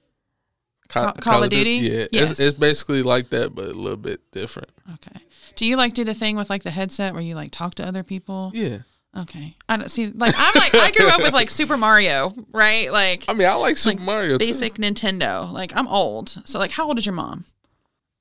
Ca- 0.89 1.15
Call 1.15 1.43
of 1.43 1.51
Duty? 1.51 1.71
Yeah, 1.79 2.07
Yes. 2.13 2.31
it's, 2.33 2.41
it's 2.41 2.57
basically 2.59 3.03
like 3.03 3.31
that, 3.31 3.53
but 3.55 3.65
a 3.65 3.73
little 3.73 3.97
bit 3.97 4.21
different. 4.31 4.69
Okay. 4.95 5.21
Do 5.57 5.67
you 5.67 5.77
like 5.77 5.95
do 5.95 6.05
the 6.05 6.15
thing 6.15 6.37
with 6.37 6.49
like 6.51 6.63
the 6.63 6.71
headset 6.71 7.13
where 7.15 7.23
you 7.23 7.35
like 7.35 7.51
talk 7.51 7.75
to 7.77 7.85
other 7.85 8.05
people? 8.05 8.53
Yeah. 8.55 8.79
Okay. 9.17 9.57
I 9.69 9.77
don't 9.77 9.91
see 9.91 10.09
like 10.09 10.35
I'm 10.37 10.53
like 10.55 10.75
I 10.75 10.91
grew 10.91 11.09
up 11.09 11.21
with 11.23 11.33
like 11.33 11.49
Super 11.61 11.77
Mario, 11.77 12.35
right? 12.53 12.93
Like 12.93 13.25
I 13.29 13.33
mean, 13.33 13.49
I 13.49 13.55
like 13.55 13.77
Super 13.77 13.97
Like, 13.99 14.05
Mario 14.05 14.39
too. 14.39 14.45
basic 14.45 14.75
Nintendo. 14.75 15.51
Like 15.51 15.75
I'm 15.77 15.89
old. 15.89 16.41
So 16.45 16.59
like 16.59 16.73
how 16.73 16.87
old 16.87 16.99
is 16.99 17.07
your 17.07 17.15
mom? 17.15 17.45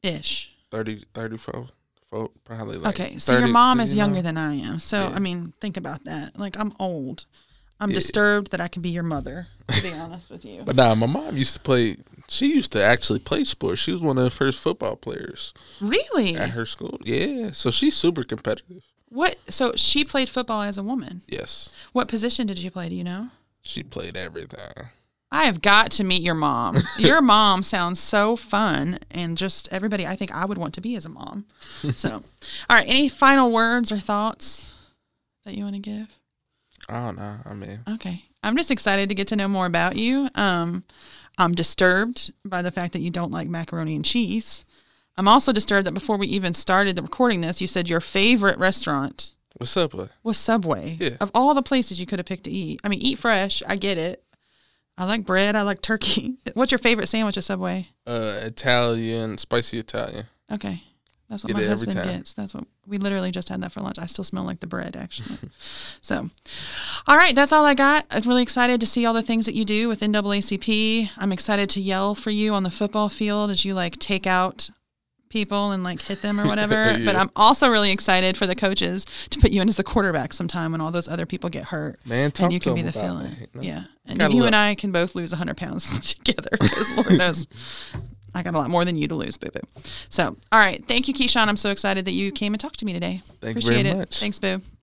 Ish. 0.03 0.51
30, 0.71 1.03
34, 1.13 1.67
four, 2.09 2.29
probably 2.43 2.77
like. 2.77 2.99
Okay. 2.99 3.17
So 3.17 3.37
your 3.37 3.47
mom 3.47 3.79
is 3.79 3.91
you 3.93 3.97
know? 3.99 4.05
younger 4.05 4.21
than 4.21 4.37
I 4.37 4.55
am. 4.55 4.79
So 4.79 5.09
Yeah. 5.09 5.15
I 5.15 5.19
mean, 5.19 5.53
think 5.61 5.77
about 5.77 6.03
that. 6.05 6.37
Like 6.39 6.59
I'm 6.59 6.73
old. 6.79 7.25
I'm 7.79 7.89
Yeah. 7.91 7.95
disturbed 7.95 8.51
that 8.51 8.61
I 8.61 8.67
can 8.69 8.81
be 8.81 8.89
your 8.89 9.03
mother, 9.03 9.47
to 9.67 9.81
be 9.83 9.91
honest 9.93 10.29
with 10.29 10.45
you. 10.45 10.63
But 10.65 10.75
nah, 10.77 10.95
my 10.95 11.07
mom 11.07 11.35
used 11.35 11.53
to 11.55 11.59
play. 11.59 11.97
She 12.29 12.55
used 12.55 12.71
to 12.71 12.81
actually 12.81 13.19
play 13.19 13.43
sports. 13.43 13.81
She 13.81 13.91
was 13.91 14.01
one 14.01 14.17
of 14.17 14.23
the 14.23 14.31
first 14.31 14.59
football 14.59 14.95
players 14.95 15.53
Really? 15.81 16.35
at 16.37 16.51
her 16.51 16.65
school. 16.65 16.97
Yeah, 17.03 17.51
so 17.51 17.69
she's 17.71 17.95
super 17.95 18.23
competitive. 18.23 18.83
What 19.15 19.37
so 19.49 19.73
she 19.75 20.03
played 20.03 20.29
football 20.29 20.61
as 20.61 20.77
a 20.77 20.83
woman. 20.83 21.21
Yes, 21.27 21.71
What 21.93 22.07
position 22.07 22.45
did 22.47 22.59
she 22.59 22.69
play, 22.69 22.89
do 22.89 22.95
you 22.95 23.03
know? 23.03 23.29
she 23.61 23.81
played 23.81 24.15
everything. 24.15 24.89
I 25.31 25.45
have 25.45 25.61
got 25.61 25.89
to 25.91 26.03
meet 26.03 26.21
your 26.21 26.35
mom. 26.35 26.77
Your 26.99 27.21
mom 27.21 27.63
sounds 27.63 27.99
so 27.99 28.35
fun 28.35 28.99
and 29.11 29.37
just 29.37 29.67
everybody 29.71 30.05
I 30.05 30.15
think 30.15 30.31
I 30.33 30.45
would 30.45 30.57
want 30.57 30.73
to 30.75 30.81
be 30.81 30.95
as 30.95 31.05
a 31.05 31.09
mom. 31.09 31.45
So, 31.95 32.11
all 32.69 32.75
right, 32.77 32.87
any 32.87 33.09
final 33.09 33.51
words 33.51 33.91
or 33.91 33.97
thoughts 33.97 34.75
that 35.43 35.55
you 35.55 35.63
want 35.63 35.75
to 35.75 35.81
give? 35.81 36.07
I 36.87 36.93
don't 37.05 37.17
know. 37.17 37.37
I 37.43 37.53
mean, 37.55 37.79
Okay. 37.95 38.23
I'm 38.43 38.55
just 38.55 38.69
excited 38.71 39.09
to 39.09 39.15
get 39.15 39.27
to 39.29 39.35
know 39.35 39.47
more 39.47 39.65
about 39.65 39.95
you. 39.95 40.29
Um, 40.35 40.83
I'm 41.37 41.55
disturbed 41.55 42.31
by 42.45 42.61
the 42.61 42.71
fact 42.71 42.93
that 42.93 43.01
you 43.01 43.09
don't 43.09 43.31
like 43.31 43.47
macaroni 43.49 43.95
and 43.95 44.05
cheese. 44.05 44.63
I'm 45.17 45.27
also 45.27 45.51
disturbed 45.53 45.87
that 45.87 45.93
before 45.93 46.17
we 46.17 46.27
even 46.27 46.53
started 46.53 46.95
the 46.95 47.01
recording 47.01 47.41
this, 47.41 47.61
you 47.61 47.67
said 47.67 47.87
your 47.87 48.01
favorite 48.01 48.57
restaurant 48.57 49.31
what's 49.57 49.77
up? 49.77 49.93
Like, 49.93 50.09
was 50.23 50.37
Subway. 50.37 50.97
Yeah. 50.99 51.17
Of 51.19 51.31
all 51.33 51.53
the 51.53 51.61
places 51.61 51.99
you 51.99 52.05
could 52.05 52.19
have 52.19 52.25
picked 52.25 52.45
to 52.45 52.51
eat. 52.51 52.79
I 52.83 52.89
mean, 52.89 52.99
eat 53.01 53.19
fresh. 53.19 53.63
I 53.67 53.75
get 53.75 53.97
it. 53.97 54.23
I 54.97 55.05
like 55.05 55.25
bread. 55.25 55.55
I 55.55 55.63
like 55.63 55.81
turkey. 55.81 56.35
What's 56.53 56.71
your 56.71 56.79
favorite 56.79 57.07
sandwich 57.07 57.37
at 57.37 57.43
Subway? 57.43 57.89
uh, 58.07 58.39
Italian, 58.43 59.37
spicy 59.37 59.79
Italian. 59.79 60.25
Okay. 60.51 60.83
That's 61.29 61.43
what 61.43 61.53
Get 61.53 61.57
my 61.57 61.67
husband 61.67 61.95
gets. 61.95 62.35
That's 62.35 62.53
what 62.53 62.65
we 62.85 62.99
literally 62.99 63.31
just 63.31 63.49
had 63.49 63.59
that 63.63 63.71
for 63.71 63.81
lunch. 63.81 63.97
I 63.97 64.05
still 64.05 64.23
smell 64.23 64.43
like 64.43 64.59
the 64.59 64.67
bread, 64.67 64.95
actually. 64.95 65.49
so, 66.01 66.29
all 67.07 67.17
right, 67.17 67.33
that's 67.33 67.51
all 67.51 67.65
I 67.65 67.73
got. 67.73 68.05
I'm 68.11 68.21
really 68.29 68.43
excited 68.43 68.79
to 68.79 68.85
see 68.85 69.07
all 69.07 69.13
the 69.13 69.23
things 69.23 69.47
that 69.47 69.55
you 69.55 69.65
do 69.65 69.87
with 69.87 70.01
NAACP. 70.01 71.09
I'm 71.17 71.31
excited 71.31 71.67
to 71.71 71.81
yell 71.81 72.13
for 72.13 72.29
you 72.29 72.53
on 72.53 72.61
the 72.61 72.69
football 72.69 73.09
field 73.09 73.49
as 73.49 73.65
you 73.65 73.73
like 73.73 73.97
take 73.97 74.27
out 74.27 74.69
people 75.29 75.71
and 75.71 75.83
like 75.83 76.01
hit 76.01 76.21
them 76.21 76.39
or 76.39 76.47
whatever. 76.47 76.95
But 77.03 77.15
I'm 77.15 77.29
also 77.35 77.67
really 77.69 77.91
excited 77.91 78.37
for 78.37 78.47
the 78.47 78.55
coaches 78.55 79.05
to 79.29 79.39
put 79.39 79.51
you 79.51 79.61
in 79.61 79.69
as 79.69 79.77
the 79.77 79.83
quarterback 79.83 80.33
sometime 80.33 80.71
when 80.71 80.81
all 80.81 80.91
those 80.91 81.07
other 81.07 81.25
people 81.25 81.49
get 81.49 81.65
hurt. 81.65 81.99
Man, 82.05 82.31
and 82.39 82.53
you 82.53 82.59
can 82.59 82.75
be 82.75 82.81
the 82.81 82.91
fill-in. 82.91 83.47
that. 83.53 83.63
Yeah, 83.63 83.83
and 84.05 84.21
you 84.33 84.39
look. 84.39 84.47
and 84.47 84.55
I 84.55 84.75
can 84.75 84.91
both 84.91 85.15
lose 85.15 85.31
100 85.31 85.57
pounds 85.57 85.99
together 86.15 86.49
because 86.51 86.91
Lord 86.97 87.11
knows 87.17 87.47
I 88.33 88.43
got 88.43 88.53
a 88.53 88.57
lot 88.57 88.69
more 88.69 88.83
than 88.83 88.97
you 88.97 89.07
to 89.07 89.15
lose, 89.15 89.37
boo 89.37 89.49
boo. 89.49 89.61
So, 90.09 90.35
all 90.51 90.59
right, 90.59 90.85
thank 90.85 91.07
you, 91.07 91.13
Keeshawn. 91.13 91.47
I'm 91.47 91.55
so 91.57 91.71
excited 91.71 92.05
that 92.05 92.11
you 92.11 92.31
came 92.31 92.53
and 92.53 92.59
talked 92.59 92.79
to 92.79 92.85
me 92.85 92.91
today. 92.93 93.21
Thank 93.39 93.55
you 93.55 93.61
Appreciate 93.61 93.83
very 93.83 93.95
it. 93.95 93.97
much. 93.97 94.19
Thanks, 94.19 94.39
boo. 94.39 94.61